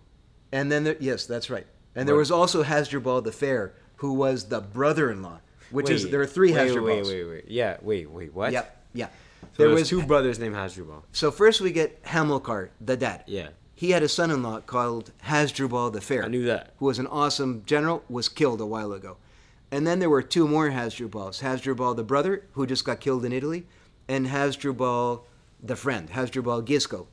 [0.52, 1.66] And then there, yes, that's right.
[1.94, 5.40] And there was also Hasdrubal the Fair, who was the brother-in-law.
[5.70, 7.06] Which is there are three wait, Hasdrubals.
[7.06, 7.44] Wait, wait, wait.
[7.48, 8.34] Yeah, wait, wait.
[8.34, 8.52] What?
[8.52, 9.08] Yep, yeah.
[9.56, 11.04] So there was two brothers named Hasdrubal.
[11.12, 13.24] So first we get Hamilcar, the dad.
[13.26, 16.24] Yeah, He had a son-in-law called Hasdrubal the Fair.
[16.24, 16.74] I knew that.
[16.78, 19.16] who was an awesome general, was killed a while ago.
[19.70, 23.32] And then there were two more Hasdrubals Hasdrubal the brother, who just got killed in
[23.32, 23.66] Italy,
[24.08, 25.26] and Hasdrubal
[25.60, 27.08] the friend, Hasdrubal Gisgo,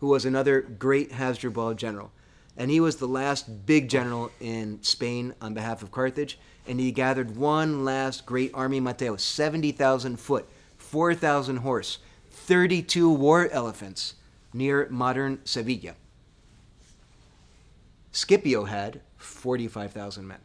[0.00, 2.12] who was another great Hasdrubal general.
[2.56, 6.38] And he was the last big general in Spain on behalf of Carthage.
[6.66, 10.48] And he gathered one last great army, Mateo 70,000 foot,
[10.78, 11.98] 4,000 horse,
[12.30, 14.14] 32 war elephants
[14.54, 15.94] near modern Sevilla.
[18.16, 20.38] Scipio had 45,000 men.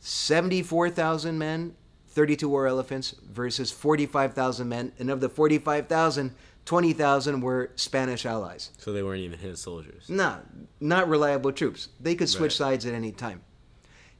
[0.00, 1.74] 74,000 men,
[2.08, 4.92] 32 war elephants versus 45,000 men.
[4.98, 8.70] And of the 45,000, 20,000 were Spanish allies.
[8.78, 10.08] So they weren't even his soldiers.
[10.08, 10.38] Nah,
[10.80, 11.90] not reliable troops.
[12.00, 12.70] They could switch Right.
[12.70, 13.42] sides at any time.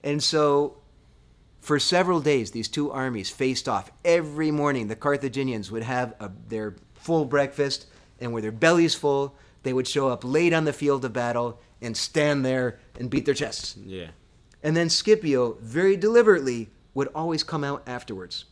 [0.04, 0.76] And so,
[1.62, 3.90] for several days, these two armies faced off.
[4.04, 7.86] Every morning, the Carthaginians would have a, their full breakfast,
[8.20, 11.58] and with their bellies full, they would show up late on the field of battle
[11.82, 13.76] and stand there and beat their chests.
[13.84, 14.08] Yeah.
[14.62, 18.44] And then Scipio, very deliberately, would always come out afterwards.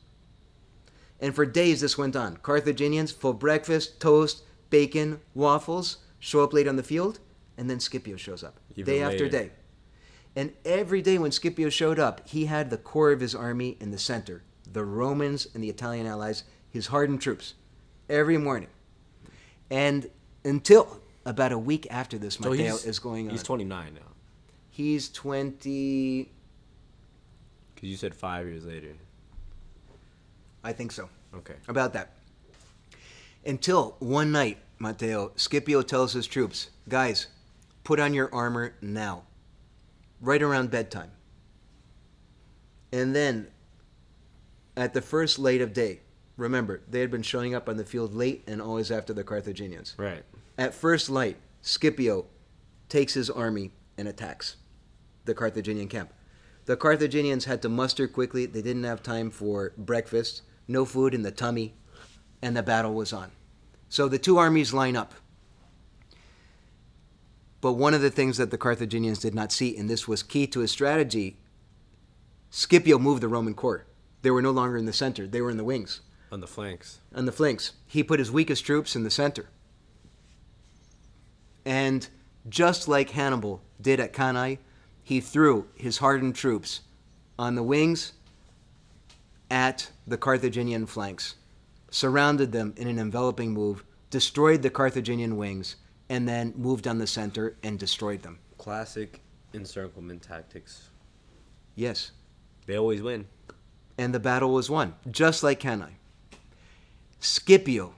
[1.20, 2.38] And for days this went on.
[2.38, 7.20] Carthaginians, full breakfast, toast, bacon, waffles, show up late on the field,
[7.56, 8.58] and then Scipio shows up.
[8.74, 9.50] Even day after day.
[10.34, 13.90] And every day when Scipio showed up, he had the core of his army in
[13.90, 17.54] the center the Romans and the Italian allies, his hardened troops,
[18.08, 18.68] every morning.
[19.68, 20.08] And
[20.44, 23.32] until about a week after this, So Mateo is going on.
[23.32, 24.00] He's 29 now.
[24.70, 26.30] He's 20.
[27.74, 28.94] Because you said five years later.
[30.62, 31.08] I think so.
[31.34, 31.54] Okay.
[31.68, 32.14] About that.
[33.44, 37.28] Until one night, Mateo, Scipio tells his troops, guys,
[37.84, 39.24] put on your armor now.
[40.20, 41.10] Right around bedtime.
[42.92, 43.48] And then,
[44.76, 46.00] at the first light of day,
[46.40, 49.94] remember, they had been showing up on the field late and always after the Carthaginians.
[49.98, 50.24] Right.
[50.58, 52.26] At first light, Scipio
[52.88, 54.56] takes his army and attacks
[55.24, 56.12] the Carthaginian camp.
[56.64, 58.46] The Carthaginians had to muster quickly.
[58.46, 61.74] They didn't have time for breakfast, no food in the tummy,
[62.42, 63.30] and the battle was on.
[63.88, 65.14] So the two armies line up
[67.60, 70.46] But one of the things that the Carthaginians did not see, and this was key
[70.48, 71.36] to his strategy,
[72.50, 73.86] Scipio moved the Roman corps.
[74.22, 76.00] They were no longer in the center, they were in the wings,
[76.32, 77.00] On the flanks.
[77.14, 77.72] on the flanks.
[77.86, 79.48] He put his weakest troops in the center.
[81.64, 82.08] And
[82.48, 84.58] just like Hannibal did at Cannae,
[85.02, 86.82] he threw his hardened troops
[87.38, 88.12] on the wings
[89.50, 91.34] at the Carthaginian flanks,
[91.90, 95.76] surrounded them in an enveloping move, destroyed the Carthaginian wings,
[96.08, 98.38] and then moved on the center and destroyed them.
[98.58, 99.20] Classic
[99.52, 100.90] encirclement tactics.
[101.74, 102.12] Yes.
[102.66, 103.26] They always win.
[103.98, 105.96] And the battle was won, just like Cannae.
[107.20, 107.94] Scipio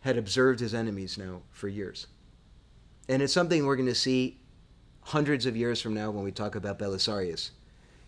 [0.00, 2.06] had observed his enemies now for years.
[3.08, 4.40] And it's something we're going to see
[5.02, 7.50] hundreds of years from now when we talk about Belisarius.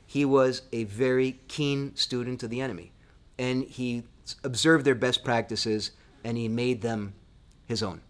[0.06, 2.92] He was a very keen student of the enemy,
[3.38, 4.04] and he
[4.42, 5.92] observed their best practices
[6.24, 7.14] and he made them
[7.66, 8.00] his own.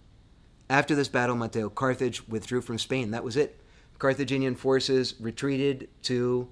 [0.71, 3.11] After this battle, Mateo, Carthage withdrew from Spain.
[3.11, 3.61] That was it.
[3.99, 6.49] Carthaginian forces retreated to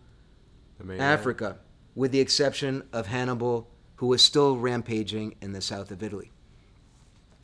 [0.98, 1.58] Africa,
[1.94, 3.68] with the exception of Hannibal,
[4.02, 6.32] who was still rampaging in the south of Italy.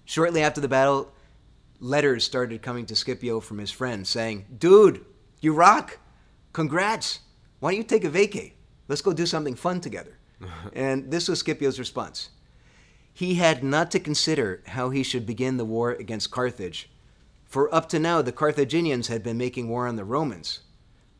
[0.04, 1.12] Shortly after the battle,
[1.78, 5.04] letters started coming to Scipio from his friends saying, Dude,
[5.40, 6.00] you rock!
[6.52, 7.20] Congrats!
[7.60, 8.54] Why don't you take a vacay?
[8.88, 10.18] Let's go do something fun together.
[10.72, 12.30] and this was Scipio's response.
[13.14, 16.90] He had not to consider how he should begin the war against Carthage,
[17.44, 20.62] for up to now the Carthaginians had been making war on the Romans.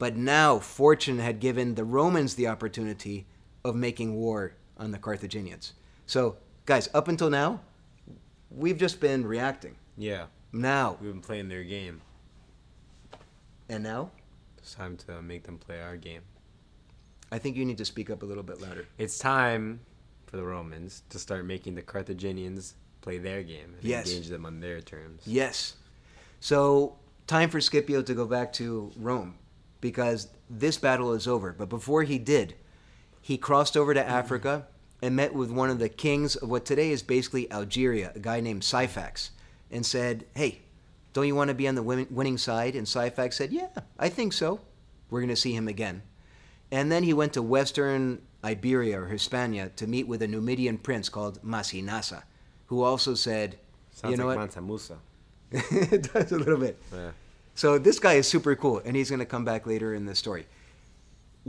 [0.01, 3.29] But now fortune had given the Romans the opportunity
[3.65, 5.73] of making war on the Carthaginians.
[6.07, 7.61] So, guys, up until now,
[8.51, 9.75] we've just been reacting.
[9.97, 10.27] Yeah.
[10.53, 12.01] Now, We've been playing their game.
[13.69, 14.11] and now,
[14.59, 16.23] It's time to make them play our game.
[17.31, 18.87] I think you need to speak up a little bit louder.
[18.97, 19.81] It's time
[20.27, 24.09] for the Romans to start making the Carthaginians play their game and Yes.
[24.11, 25.23] engage them on their terms.
[25.27, 25.75] Yes.
[26.41, 29.37] So, time for Scipio to go back to Rome
[29.81, 31.53] because this battle is over.
[31.53, 32.55] But before he did,
[33.29, 34.67] he crossed over to Africa
[35.03, 38.41] and met with one of the kings of what today is basically Algeria, a guy
[38.41, 39.29] named Syphax,
[39.71, 40.61] and said, Hey,
[41.13, 42.75] don't you want to be on the win- winning side?
[42.75, 43.69] And Syphax said, Yeah,
[43.99, 44.61] I think so.
[45.11, 46.01] We're going to see him again.
[46.71, 51.11] And then he went to western Iberia or Hispania to meet with a Numidian prince
[51.11, 52.23] called Masinissa,
[52.69, 53.59] who also said,
[53.93, 54.45] Sounds You know like what?
[54.45, 54.97] Mansa Musa.
[55.53, 56.81] it does a little bit.
[56.95, 57.11] Yeah.
[57.55, 60.15] So this guy is super cool, and he's going to come back later in the
[60.15, 60.47] story.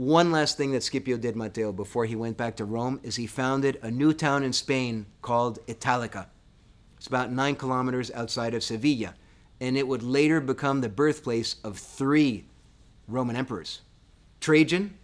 [0.00, 3.26] One last thing that Scipio did, Mateo, before he went back to Rome, is he
[3.26, 6.30] founded a new town in Spain called Italica.
[6.96, 9.14] It's about nine kilometers outside of Sevilla,
[9.60, 12.46] and it would later become the birthplace of three
[13.08, 13.82] Roman emperors
[14.40, 14.96] Trajan,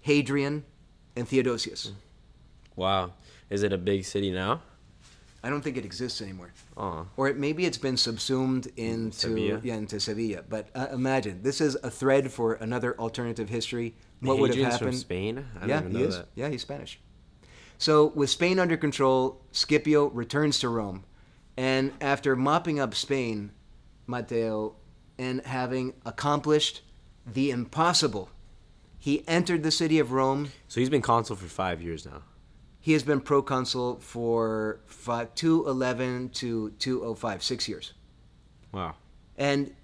[0.00, 0.64] Hadrian,
[1.14, 1.92] and Theodosius.
[2.74, 3.12] Wow.
[3.50, 4.62] Is it a big city now?
[5.44, 6.52] I don't think it exists anymore.
[6.76, 7.06] Oh.
[7.16, 9.60] or it, maybe it's been subsumed into Sevilla?
[9.62, 10.42] yeah into Sevilla.
[10.48, 13.94] But uh, imagine this is a thread for another alternative history.
[14.20, 14.90] What would have happened?
[14.90, 15.46] from Spain?
[15.60, 16.16] I yeah, he even know is.
[16.16, 16.28] that.
[16.34, 17.00] Yeah, he's Spanish.
[17.78, 21.04] So with Spain under control, Scipio returns to Rome,
[21.56, 23.52] and after mopping up Spain,
[24.06, 24.74] Mateo,
[25.18, 26.82] and having accomplished
[27.26, 28.30] the impossible,
[28.98, 30.50] he entered the city of Rome.
[30.66, 32.22] So he's been consul for five years now.
[32.80, 37.92] He has been proconsul for oh five, 211 to 205, six years.
[38.72, 38.94] Wow.
[39.36, 39.74] And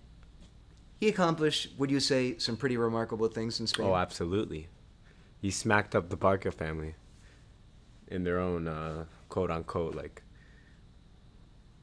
[1.00, 3.86] he accomplished, would you say, some pretty remarkable things in Spain?
[3.86, 4.68] Oh, absolutely.
[5.40, 6.94] He smacked up the Barca family
[8.08, 10.22] in their own uh, quote unquote like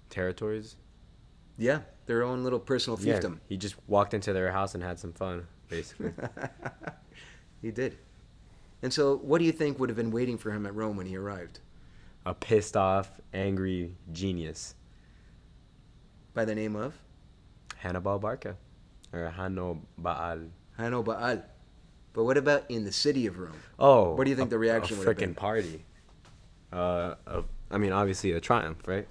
[0.10, 0.76] territories.
[1.58, 3.40] yeah, their own little personal fiefdom.
[3.48, 6.12] he just walked into their house and had some fun, basically.
[7.62, 7.98] he did.
[8.82, 11.06] And so, what do you think would have been waiting for him at Rome when
[11.06, 11.60] he arrived?
[12.26, 14.76] A pissed off, angry genius.
[16.34, 16.96] By the name of
[17.78, 18.58] Hannibal Barca.
[19.14, 19.32] Or
[19.98, 20.40] Baal.
[20.78, 21.44] Hanno Baal.
[22.14, 23.56] But what about in the city of Rome?
[23.80, 24.16] Oh.
[24.16, 25.36] What do you think a- the reaction a would have been?
[25.36, 25.86] party.
[26.72, 29.08] Uh, a, I mean, obviously a triumph, right?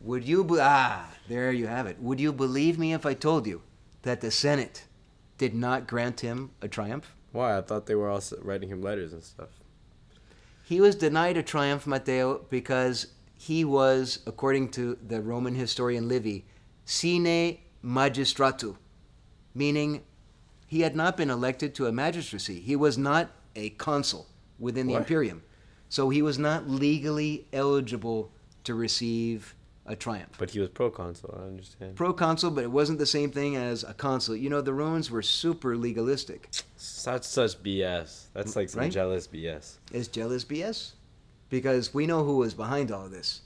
[0.00, 2.00] Would you be- ah, there you have it.
[2.00, 3.62] Would you believe me if I told you
[4.02, 4.84] that the Senate
[5.36, 7.14] did not grant him a triumph?
[7.32, 7.58] Why?
[7.58, 9.48] I thought they were all writing him letters and stuff.
[10.64, 16.44] He was denied a triumph, Mateo, because he was, according to the Roman historian Livy,
[16.84, 18.76] sine magistratu,
[19.54, 20.02] meaning
[20.66, 22.60] he had not been elected to a magistracy.
[22.60, 24.26] He was not a consul
[24.58, 25.00] within the What?
[25.02, 25.42] imperium.
[25.88, 28.30] So he was not legally eligible
[28.64, 29.54] to receive
[29.86, 30.36] a triumph.
[30.38, 31.96] But he was proconsul, I understand.
[31.96, 34.36] Proconsul, but it wasn't the same thing as a consul.
[34.36, 36.50] You know, the Romans were super legalistic.
[36.76, 38.26] Such such BS.
[38.34, 38.92] That's like some Right?
[38.92, 39.78] jealous BS.
[39.90, 40.92] Is jealous BS?
[41.48, 43.40] Because we know who was behind all of this.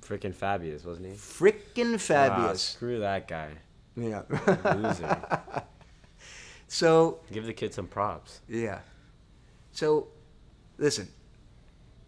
[0.00, 1.12] Freaking Fabius, wasn't he?
[1.12, 2.60] Frickin' Ah, Fabius.
[2.60, 3.50] screw that guy.
[3.96, 4.22] Yeah.
[4.76, 5.20] Loser.
[6.68, 8.40] so Give the kid some props.
[8.48, 8.80] Yeah.
[9.72, 10.08] So,
[10.78, 11.08] listen,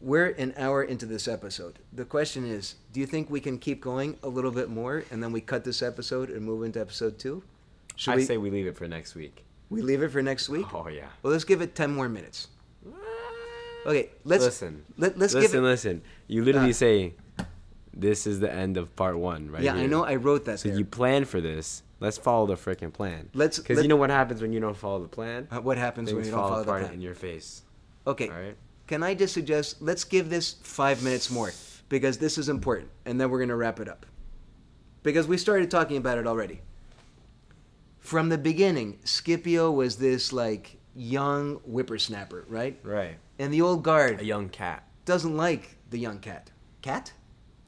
[0.01, 1.79] we're an hour into this episode.
[1.93, 5.23] The question is do you think we can keep going a little bit more and
[5.23, 7.43] then we cut this episode and move into episode two?
[7.97, 9.45] Should I we, say we leave it for next week.
[9.71, 10.67] we leave it for next week?
[10.75, 11.07] Oh yeah.
[11.23, 12.49] Well, let's give it 10 more minutes.
[13.87, 14.83] Okay, let's listen.
[14.97, 15.67] Let, let's listen, give it.
[15.67, 16.03] listen.
[16.27, 16.73] You literally Uh.
[16.73, 17.15] say,
[17.97, 20.69] "This is the end of part one." Right yeah, I know I wrote that So
[20.69, 20.79] there.
[20.79, 21.83] you plan for this.
[22.01, 23.31] Let's follow the freaking plan.
[23.35, 25.49] Let's- Because you know what happens when you don't follow the plan.
[25.51, 26.95] Uh, what happens when you don't follow the apart plan?
[26.95, 27.63] in your face.
[28.07, 28.57] Okay, All right.
[28.87, 31.53] can I just suggest let's give this five minutes more
[31.89, 34.05] because this is important, and then we're gonna wrap it up
[35.03, 36.61] because we started talking about it already.
[38.01, 42.79] From the beginning, Scipio was this like young whippersnapper, right?
[42.83, 43.17] Right.
[43.39, 44.87] And the old guard A young cat.
[45.07, 46.51] doesn't like the young cat.
[46.83, 47.13] Cat?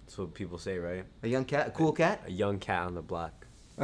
[0.06, 1.04] That's what people say, right?
[1.24, 1.66] A young cat?
[1.66, 2.22] A cool cat?
[2.26, 3.44] A young cat on the block.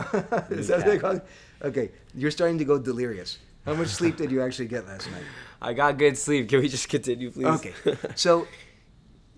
[0.51, 1.27] is that what they call it?
[1.62, 3.39] Okay, you're starting to go delirious.
[3.66, 5.25] How much sleep did you actually get last night?
[5.62, 6.49] I got good sleep.
[6.49, 7.47] Can we just continue, please?
[7.47, 7.73] Okay.
[8.14, 8.47] So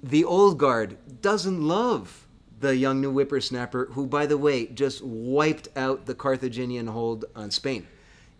[0.02, 2.26] the old guard doesn't love
[2.60, 7.50] the young new whippersnapper, who, by the way, just wiped out the Carthaginian hold on
[7.50, 7.86] Spain.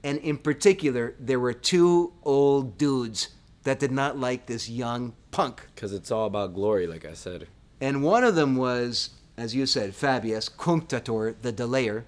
[0.03, 3.31] And in particular, there were two old dudes
[3.63, 5.67] that did not like this young punk.
[5.75, 7.49] Because it's all about glory, like I said.
[7.81, 12.05] And one of them was, as you said, Fabius Cunctator, the delayer.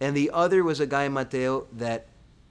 [0.00, 2.06] And the other was a guy, Mateo, that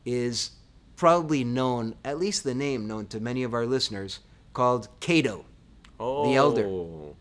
[0.06, 0.52] is
[0.96, 4.20] probably known, at least the name known to many of our listeners,
[4.54, 5.46] called Cato.
[6.00, 6.30] Oh.
[6.30, 7.14] The elder.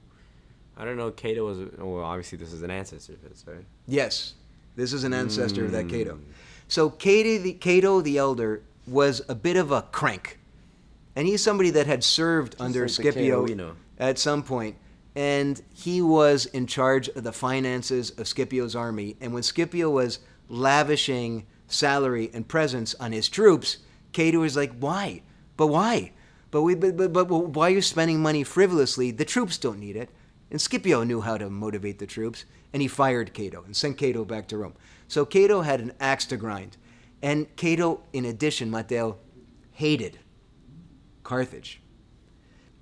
[0.76, 1.10] I don't know.
[1.10, 1.58] Cato was.
[1.78, 3.64] Oh, well, obviously this is an ancestor of his, right?
[3.86, 4.34] Yes,
[4.76, 6.14] this is an ancestor of that Cato.
[6.14, 6.30] Hmm.
[6.66, 10.38] So Cato the, Cato the elder was a bit of a crank.
[11.16, 13.76] And he's somebody that had served under like the Scipio Cato we know.
[13.98, 14.76] At some point,
[15.16, 19.16] And he was in charge of the finances of Scipio's army.
[19.20, 20.18] And when Scipio was
[20.48, 23.78] lavishing salary and presents on his troops,
[24.12, 25.22] Cato was like, why?
[25.56, 26.12] But why?
[26.50, 29.10] But, we, but, but, but why are you spending money frivolously?
[29.10, 30.10] The troops don't need it.
[30.50, 34.24] And Scipio knew how to motivate the troops, and he fired Cato and sent Cato
[34.24, 34.74] back to Rome.
[35.08, 36.76] So Cato had an axe to grind.
[37.22, 39.18] And Cato, in addition, Mateo,
[39.72, 40.18] hated
[41.22, 41.80] Carthage.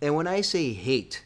[0.03, 1.25] And when I say hate,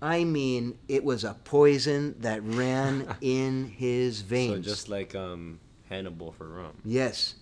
[0.00, 4.64] I mean it was a poison that ran in his veins.
[4.64, 6.80] So just like um, Hannibal for Rome.
[6.84, 7.34] Yes.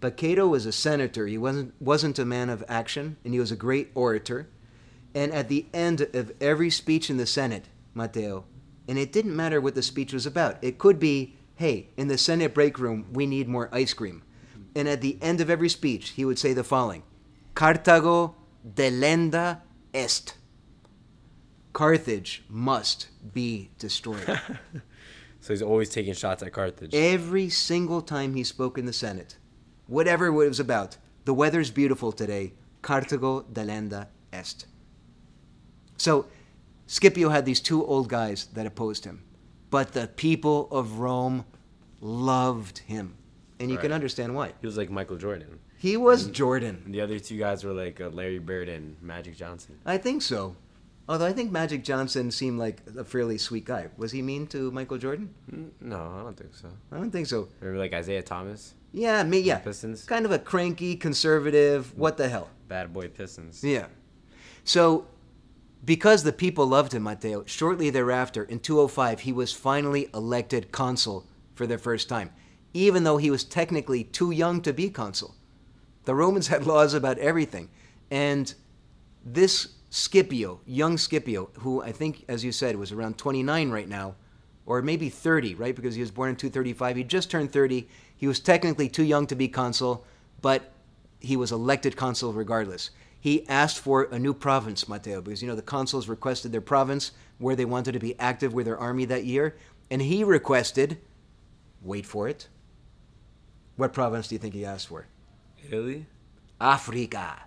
[0.00, 1.26] But Cato was a senator.
[1.26, 4.48] He wasn't wasn't a man of action, and he was a great orator.
[5.14, 8.44] And at the end of every speech in the Senate, Mateo,
[8.86, 10.58] and it didn't matter what the speech was about.
[10.62, 14.22] It could be, hey, in the Senate break room, we need more ice cream.
[14.74, 17.04] And at the end of every speech, he would say the following
[17.54, 18.34] Carthago
[18.74, 19.60] delenda
[19.94, 20.34] est.
[21.72, 24.40] Carthage must be destroyed.
[25.44, 26.94] So he's always taking shots at Carthage.
[26.94, 29.36] Every single time he spoke in the Senate,
[29.86, 34.64] whatever it was about, the weather's beautiful today, Carthago delenda est.
[35.98, 36.24] So
[36.86, 39.22] Scipio had these two old guys that opposed him,
[39.68, 41.44] but the people of Rome
[42.00, 43.14] loved him.
[43.60, 44.54] And you can understand why.
[44.62, 45.58] He was like Michael Jordan.
[45.84, 46.80] He was Jordan.
[46.86, 49.78] And the other two guys were like uh, Larry Bird and Magic Johnson.
[49.84, 50.56] I think so.
[51.06, 53.88] Although I think Magic Johnson seemed like a fairly sweet guy.
[53.98, 55.28] Was he mean to Michael Jordan?
[55.52, 56.70] Mm, No, I don't think so.
[56.90, 57.48] I don't think so.
[57.60, 58.72] Remember like Isiah Thomas?
[58.92, 59.58] Yeah, me, yeah.
[59.58, 60.04] Pistons?
[60.04, 62.48] Kind of a cranky, conservative, what the hell.
[62.66, 63.62] Bad boy Pistons.
[63.62, 63.88] Yeah.
[64.64, 65.06] So,
[65.84, 71.26] because the people loved him, Mateo, shortly thereafter, in 205, he was finally elected consul
[71.52, 72.30] for the first time,
[72.72, 75.34] even though he was technically too young to be consul.
[76.04, 77.68] The Romans had laws about everything.
[78.10, 78.52] And
[79.24, 84.16] this Scipio, young Scipio, who I think, as you said, was around 29 right now,
[84.66, 85.74] or maybe 30, right?
[85.74, 86.96] Because he was born in 235.
[86.96, 87.88] He just turned 30.
[88.16, 90.04] He was technically too young to be consul,
[90.40, 90.72] but
[91.20, 92.90] he was elected consul regardless.
[93.20, 97.12] He asked for a new province, Mateo, because you know the consuls requested their province
[97.38, 99.56] where they wanted to be active with their army that year,
[99.90, 100.98] and he requested,
[101.80, 102.48] wait for it.
[103.76, 105.06] What province do you think he asked for?
[105.68, 106.06] Italy?
[106.60, 107.42] Africa,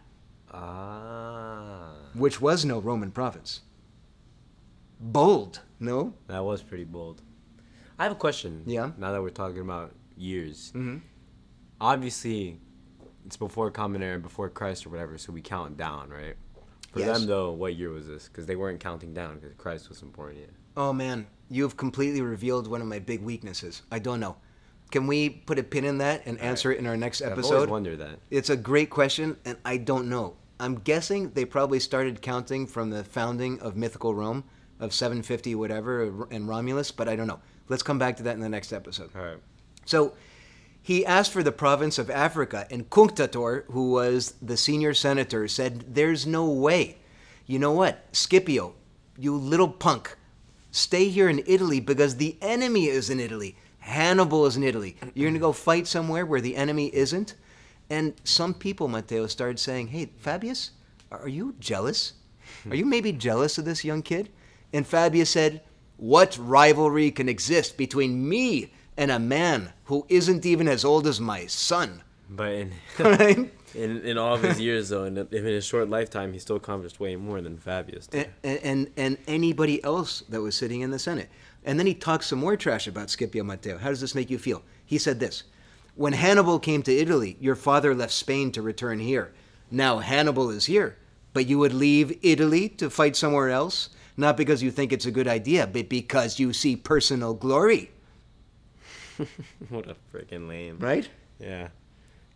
[0.52, 1.94] Ah.
[2.14, 3.62] which was no Roman province.
[5.00, 6.14] Bold, no?
[6.28, 7.22] That was pretty bold.
[8.00, 8.64] I have a question.
[8.66, 8.92] Yeah?
[8.98, 10.72] Now that we're talking about years.
[10.76, 11.02] Mhm.
[11.80, 12.60] Obviously,
[13.26, 16.36] it's before Common Era, before Christ or whatever, so we count down, right?
[16.92, 17.20] For Yes.
[17.20, 18.28] them, though, what year was this?
[18.28, 20.50] Because they weren't counting down because Christ wasn't born yet.
[20.76, 23.82] Oh man, you've completely revealed one of my big weaknesses.
[23.92, 24.38] I don't know.
[24.92, 27.32] Can we put a pin in that and answer it in our next episode?
[27.32, 27.70] I've always episode?
[27.70, 28.20] wondered that.
[28.30, 30.36] It's a great question, and I don't know.
[30.60, 34.44] I'm guessing they probably started counting from the founding of mythical Rome,
[34.80, 37.40] of 750 whatever and Romulus, but I don't know.
[37.70, 39.10] Let's come back to that in the next episode.
[39.16, 39.38] All right.
[39.86, 40.14] So
[40.82, 45.96] he asked for the province of Africa, and Cunctator, who was the senior senator, said,
[45.96, 46.98] There's no way.
[47.46, 48.06] You know what?
[48.14, 48.74] Scipio,
[49.18, 50.16] you little punk,
[50.72, 53.58] stay here in Italy because the enemy is in Italy.
[53.88, 54.98] Hannibal is in Italy.
[55.14, 57.36] You're going to go fight somewhere where the enemy isn't?
[57.90, 60.72] And some people, Mateo, started saying, Hey, Fabius,
[61.12, 62.14] are you jealous?
[62.64, 62.74] Hmm.
[62.74, 64.30] Are you maybe jealous of this young kid?
[64.74, 65.62] And Fabius said,
[65.96, 71.22] What rivalry can exist between me and a man who isn't even as old as
[71.22, 72.04] my son?
[72.30, 73.54] But in, Right?
[73.74, 77.00] in in all of his years, though, in, in his short lifetime, he still accomplished
[77.00, 78.30] way more than Fabius did.
[78.44, 81.30] and, and and anybody else that was sitting in the Senate.
[81.68, 83.78] And then he talked some more trash about Scipio Mateo.
[83.78, 84.64] How does this make you feel?
[84.86, 85.44] He said this
[85.96, 89.34] When Hannibal came to Italy, your father left Spain to return here.
[89.70, 90.98] Now Hannibal is here,
[91.34, 95.12] but you would leave Italy to fight somewhere else, not because you think it's a
[95.12, 97.92] good idea, but because you see personal glory.
[99.70, 100.78] what a freaking lame.
[100.80, 101.10] Right?
[101.38, 101.68] Yeah.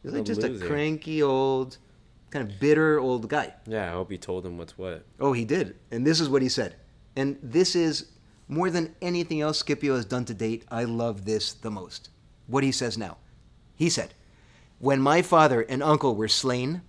[0.04, 1.78] He's like just a cranky old,
[2.32, 3.54] kind of bitter old guy.
[3.66, 5.06] Yeah, I hope he told him what's what.
[5.22, 5.78] Oh, he did.
[5.90, 6.76] And this is what he said.
[7.16, 8.08] And this is
[8.48, 10.66] more than anything else Scipio has done to date.
[10.70, 12.10] I love this the most.
[12.48, 13.18] What he says now.
[13.76, 14.14] He said,
[14.80, 16.82] When my father and uncle were slain,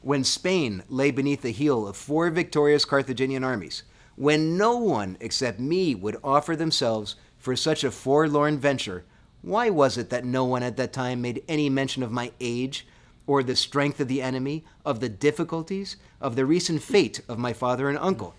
[0.00, 3.82] when Spain lay beneath the heel of four victorious Carthaginian armies,
[4.14, 9.04] when no one except me would offer themselves for such a forlorn venture,
[9.42, 12.86] why was it that no one at that time made any mention of my age,
[13.26, 17.52] or the strength of the enemy, of the difficulties, of the recent fate of my
[17.52, 18.34] father and uncle?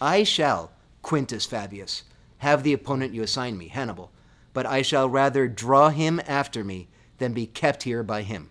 [0.00, 0.70] I shall,
[1.02, 2.04] Quintus Fabius,
[2.38, 4.10] have the opponent you assign me, Hannibal,
[4.52, 8.50] but I shall rather draw him after me than be kept here by him.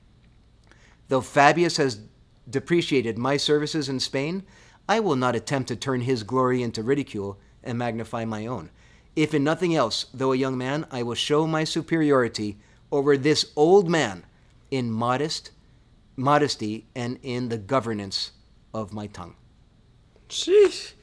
[1.08, 2.02] Though Fabius has
[2.50, 4.44] depreciated my services in Spain,
[4.90, 8.70] I will not attempt to turn his glory into ridicule and magnify my own.
[9.16, 12.58] If in nothing else, though a young man, I will show my superiority
[12.92, 14.26] over this old man
[14.70, 15.52] in modest
[16.16, 18.32] modesty and in the governance
[18.74, 19.36] of my tongue.
[20.30, 20.94] Sheesh.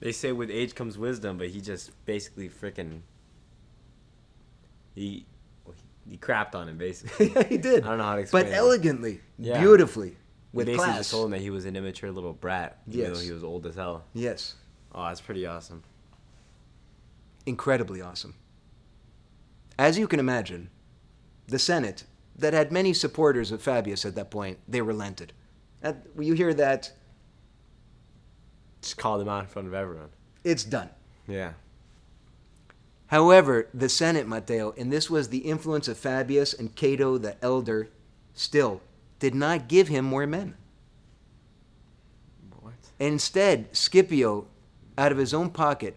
[0.00, 3.00] They say with age comes wisdom, but he just basically freaking.
[4.94, 5.26] He,
[6.08, 7.32] he, crapped on him basically.
[7.34, 7.84] yeah, he did.
[7.84, 8.54] I don't know how to explain But it.
[8.56, 9.60] elegantly, Yeah.
[9.60, 10.16] beautifully,
[10.52, 10.98] with basically class.
[10.98, 13.16] just told him that he was an immature little brat, even Yes.
[13.18, 14.04] though he was old as hell.
[14.12, 14.54] Yes,
[14.94, 15.82] Oh, that's pretty awesome.
[17.46, 18.34] incredibly awesome.
[19.78, 20.70] As you can imagine,
[21.48, 22.04] the Senate,
[22.36, 25.32] that had many supporters of Fabius at that point, they relented.
[25.82, 26.92] At, you hear that,
[28.84, 30.10] Just called him out in front of everyone.
[30.44, 30.90] it's done.
[31.26, 31.52] Yeah.
[33.06, 37.88] However, the Senate, Mateo, and this was the influence of Fabius and Cato the elder,
[38.34, 38.82] still
[39.20, 40.54] did not give him more men.
[42.60, 42.74] What?
[42.98, 44.48] Instead, Scipio,
[44.98, 45.96] out of his own pocket,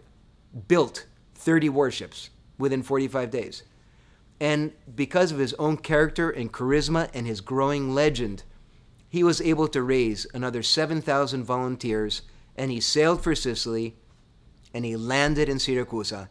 [0.70, 3.64] built 30 warships within 45 days.
[4.40, 8.44] And because of his own character and charisma and his growing legend,
[9.10, 12.22] he was able to raise another 7,000 volunteers
[12.58, 13.96] and he sailed for Sicily
[14.74, 16.30] and he landed in Syracusa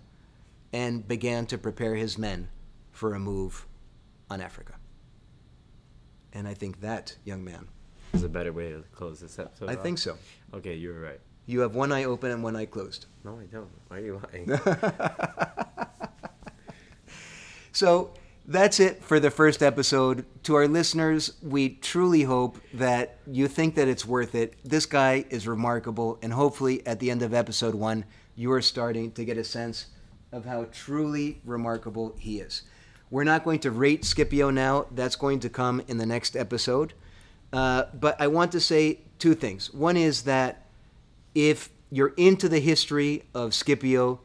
[0.72, 2.48] and began to prepare his men
[2.90, 3.66] for a move
[4.30, 4.74] on Africa.
[6.32, 7.68] And I think that, young man,
[8.12, 9.70] Is a better way to close this episode.
[9.70, 9.82] I off.
[9.82, 10.18] think so.
[10.52, 11.20] Okay, you were right.
[11.46, 13.06] You have one eye open and one eye closed.
[13.24, 13.70] No, I don't.
[13.88, 14.50] Why are you lying?
[17.72, 18.14] So
[18.46, 20.24] that's it for the first episode.
[20.46, 24.54] To our listeners, we truly hope that you think that it's worth it.
[24.64, 28.04] This guy is remarkable, and hopefully at the end of episode one,
[28.36, 29.86] you are starting to get a sense
[30.30, 32.62] of how truly remarkable he is.
[33.10, 36.92] We're not going to rate Scipio now, that's going to come in the next episode.
[37.52, 39.74] Uh, but I want to say two things.
[39.74, 40.64] One is that
[41.34, 44.20] if you're into the history of Scipio,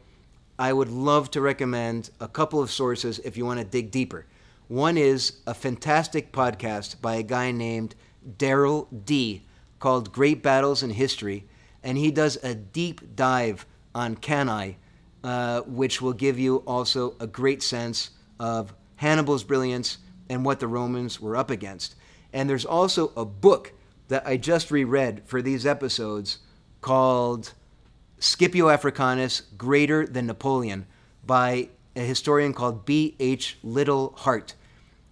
[0.59, 4.27] I would love to recommend a couple of sources if you want to dig deeper.
[4.71, 7.93] One is a fantastic podcast by a guy named
[8.37, 9.41] Daryl D
[9.79, 11.43] called Great Battles in History,
[11.83, 14.77] and he does a deep dive on Cannae,
[15.25, 19.97] uh, which will give you also a great sense of Hannibal's brilliance
[20.29, 21.95] and what the Romans were up against.
[22.31, 23.73] And there's also a book
[24.07, 26.37] that I just reread for these episodes
[26.79, 27.51] called
[28.19, 30.87] Scipio Africanus Greater Than Napoleon
[31.25, 33.57] by a historian called B.H.
[33.63, 34.53] Liddell Hart.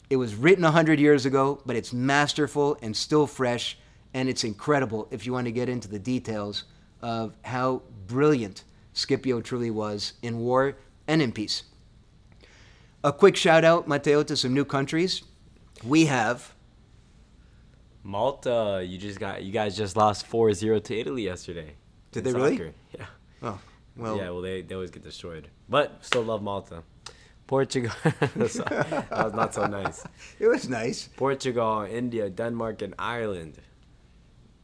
[0.09, 3.77] It was written 100 years ago, but it's masterful and still fresh,
[4.13, 6.63] and it's incredible if you want to get into the details
[7.01, 8.63] of how brilliant
[8.93, 10.77] Scipio truly was in war
[11.07, 11.63] and in peace.
[13.03, 15.21] A quick shout out, Mateo, to some new countries.
[15.83, 16.53] We have
[18.03, 21.75] Malta, you just got you guys just lost 4-0 to Italy yesterday.
[22.11, 22.73] Did they really?
[22.97, 23.05] Yeah.
[23.43, 23.59] Oh.
[23.95, 25.49] Well, yeah, well, they, they always get destroyed.
[25.67, 26.83] But still love Malta.
[27.49, 27.91] Portugal.
[28.03, 30.05] that was not so nice.
[30.39, 31.09] it was nice.
[31.17, 33.55] Portugal, India, Denmark, and Ireland.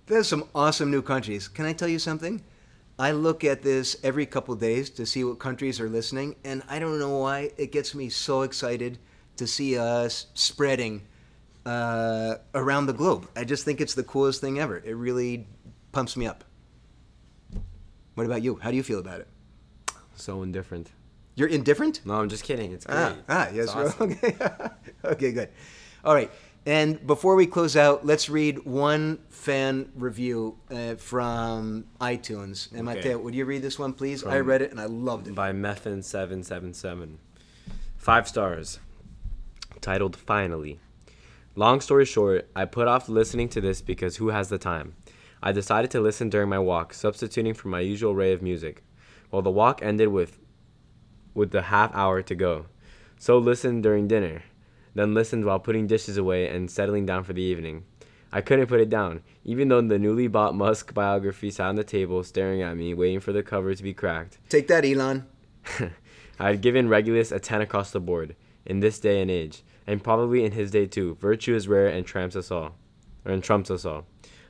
[0.05, 1.47] There's some awesome new countries.
[1.47, 2.43] Can I tell you something?
[2.99, 6.77] I look at this every couple days to see what countries are listening, and I
[6.77, 8.99] don't know why it gets me so excited
[9.37, 11.01] to see us spreading
[11.65, 13.27] uh, around the globe.
[13.35, 14.77] I just think it's the coolest thing ever.
[14.77, 15.47] It really
[15.91, 16.43] pumps me up.
[18.13, 18.57] What about you?
[18.57, 19.27] How do you feel about it?
[20.13, 20.91] So indifferent.
[21.35, 22.01] You're indifferent?
[22.05, 22.71] No, I'm just kidding.
[22.71, 22.97] It's great.
[22.97, 23.69] Ah, ah yes.
[23.69, 24.11] Awesome.
[24.21, 24.35] okay.
[25.03, 25.49] okay, good.
[26.03, 26.31] All right.
[26.67, 32.71] And before we close out, let's read one fan review uh, from iTunes.
[32.71, 32.97] And Okay.
[32.97, 34.23] Mateo, would you read this one, please?
[34.23, 35.35] I read it and I loved it.
[35.35, 37.17] by Methin777.
[37.97, 38.79] Five stars.
[39.81, 40.79] Titled Finally.
[41.55, 44.95] Long story short, I put off listening to this because who has the time?
[45.43, 48.83] I decided to listen during my walk, substituting for my usual array of music.
[49.31, 50.39] Well, the walk ended with
[51.35, 52.65] with the half hour to go.
[53.19, 54.41] So listened during dinner,
[54.95, 57.83] then listened while putting dishes away and settling down for the evening.
[58.31, 61.83] I couldn't put it down, even though the newly bought Musk biography sat on the
[61.83, 64.39] table staring at me, waiting for the cover to be cracked.
[64.49, 65.25] Take that, Elon.
[66.39, 68.35] I had given Regulus a 10 across the board
[68.65, 71.15] in this day and age, and probably in his day too.
[71.21, 72.75] Virtue is rare and trumps us all.
[73.23, 74.05] Or and trumps us all.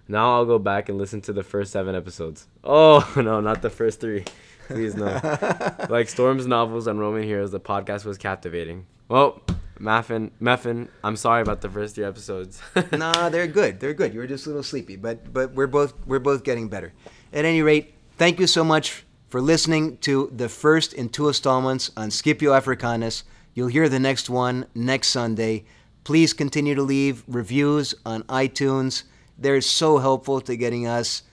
[0.07, 2.47] Now I'll go back and listen to the first seven episodes.
[2.63, 4.25] Oh, no, not the first three.
[4.67, 5.05] Please, no.
[5.89, 8.85] like Storm's novels and Roman Heroes, the podcast was captivating.
[9.07, 9.41] Well,
[9.79, 12.61] Maffin, Meffin, I'm sorry about the first three episodes.
[12.91, 13.79] nah, they're good.
[13.79, 14.13] They're good.
[14.13, 16.93] You were just a little sleepy, but but we're both we're both getting better.
[17.33, 21.91] At any rate, thank you so much for listening to the first in two installments
[21.97, 23.23] on Scipio Africanus.
[23.53, 25.65] You'll hear the next one next Sunday.
[26.03, 29.03] Please continue to leave reviews on iTunes.
[29.37, 31.23] They're so helpful to getting us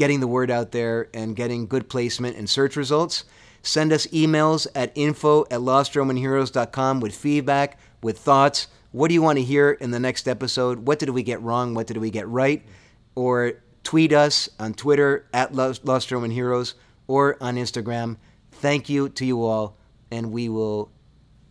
[0.00, 3.24] getting the word out there and getting good placement in search results.
[3.60, 8.68] Send us emails at info at lostromanheroes.com with feedback, with thoughts.
[8.92, 10.86] What do you want to hear in the next episode?
[10.86, 11.74] What did we get wrong?
[11.74, 12.64] What did we get right?
[13.14, 13.52] Or
[13.84, 18.16] tweet us on Twitter at Lost Roman Heroes or on Instagram.
[18.52, 19.76] Thank you to you all,
[20.10, 20.90] and we will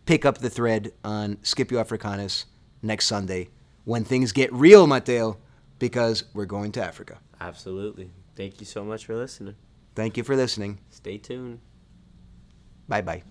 [0.06, 2.46] pick up the thread on Scipio Africanus
[2.82, 3.50] next Sunday
[3.84, 5.38] when things get real, Mateo,
[5.78, 7.18] because we're going to Africa.
[7.40, 8.10] Absolutely.
[8.40, 9.54] Thank you so much for listening.
[9.94, 10.80] Thank you for listening.
[10.88, 11.60] Stay tuned.
[12.88, 13.22] Bye bye.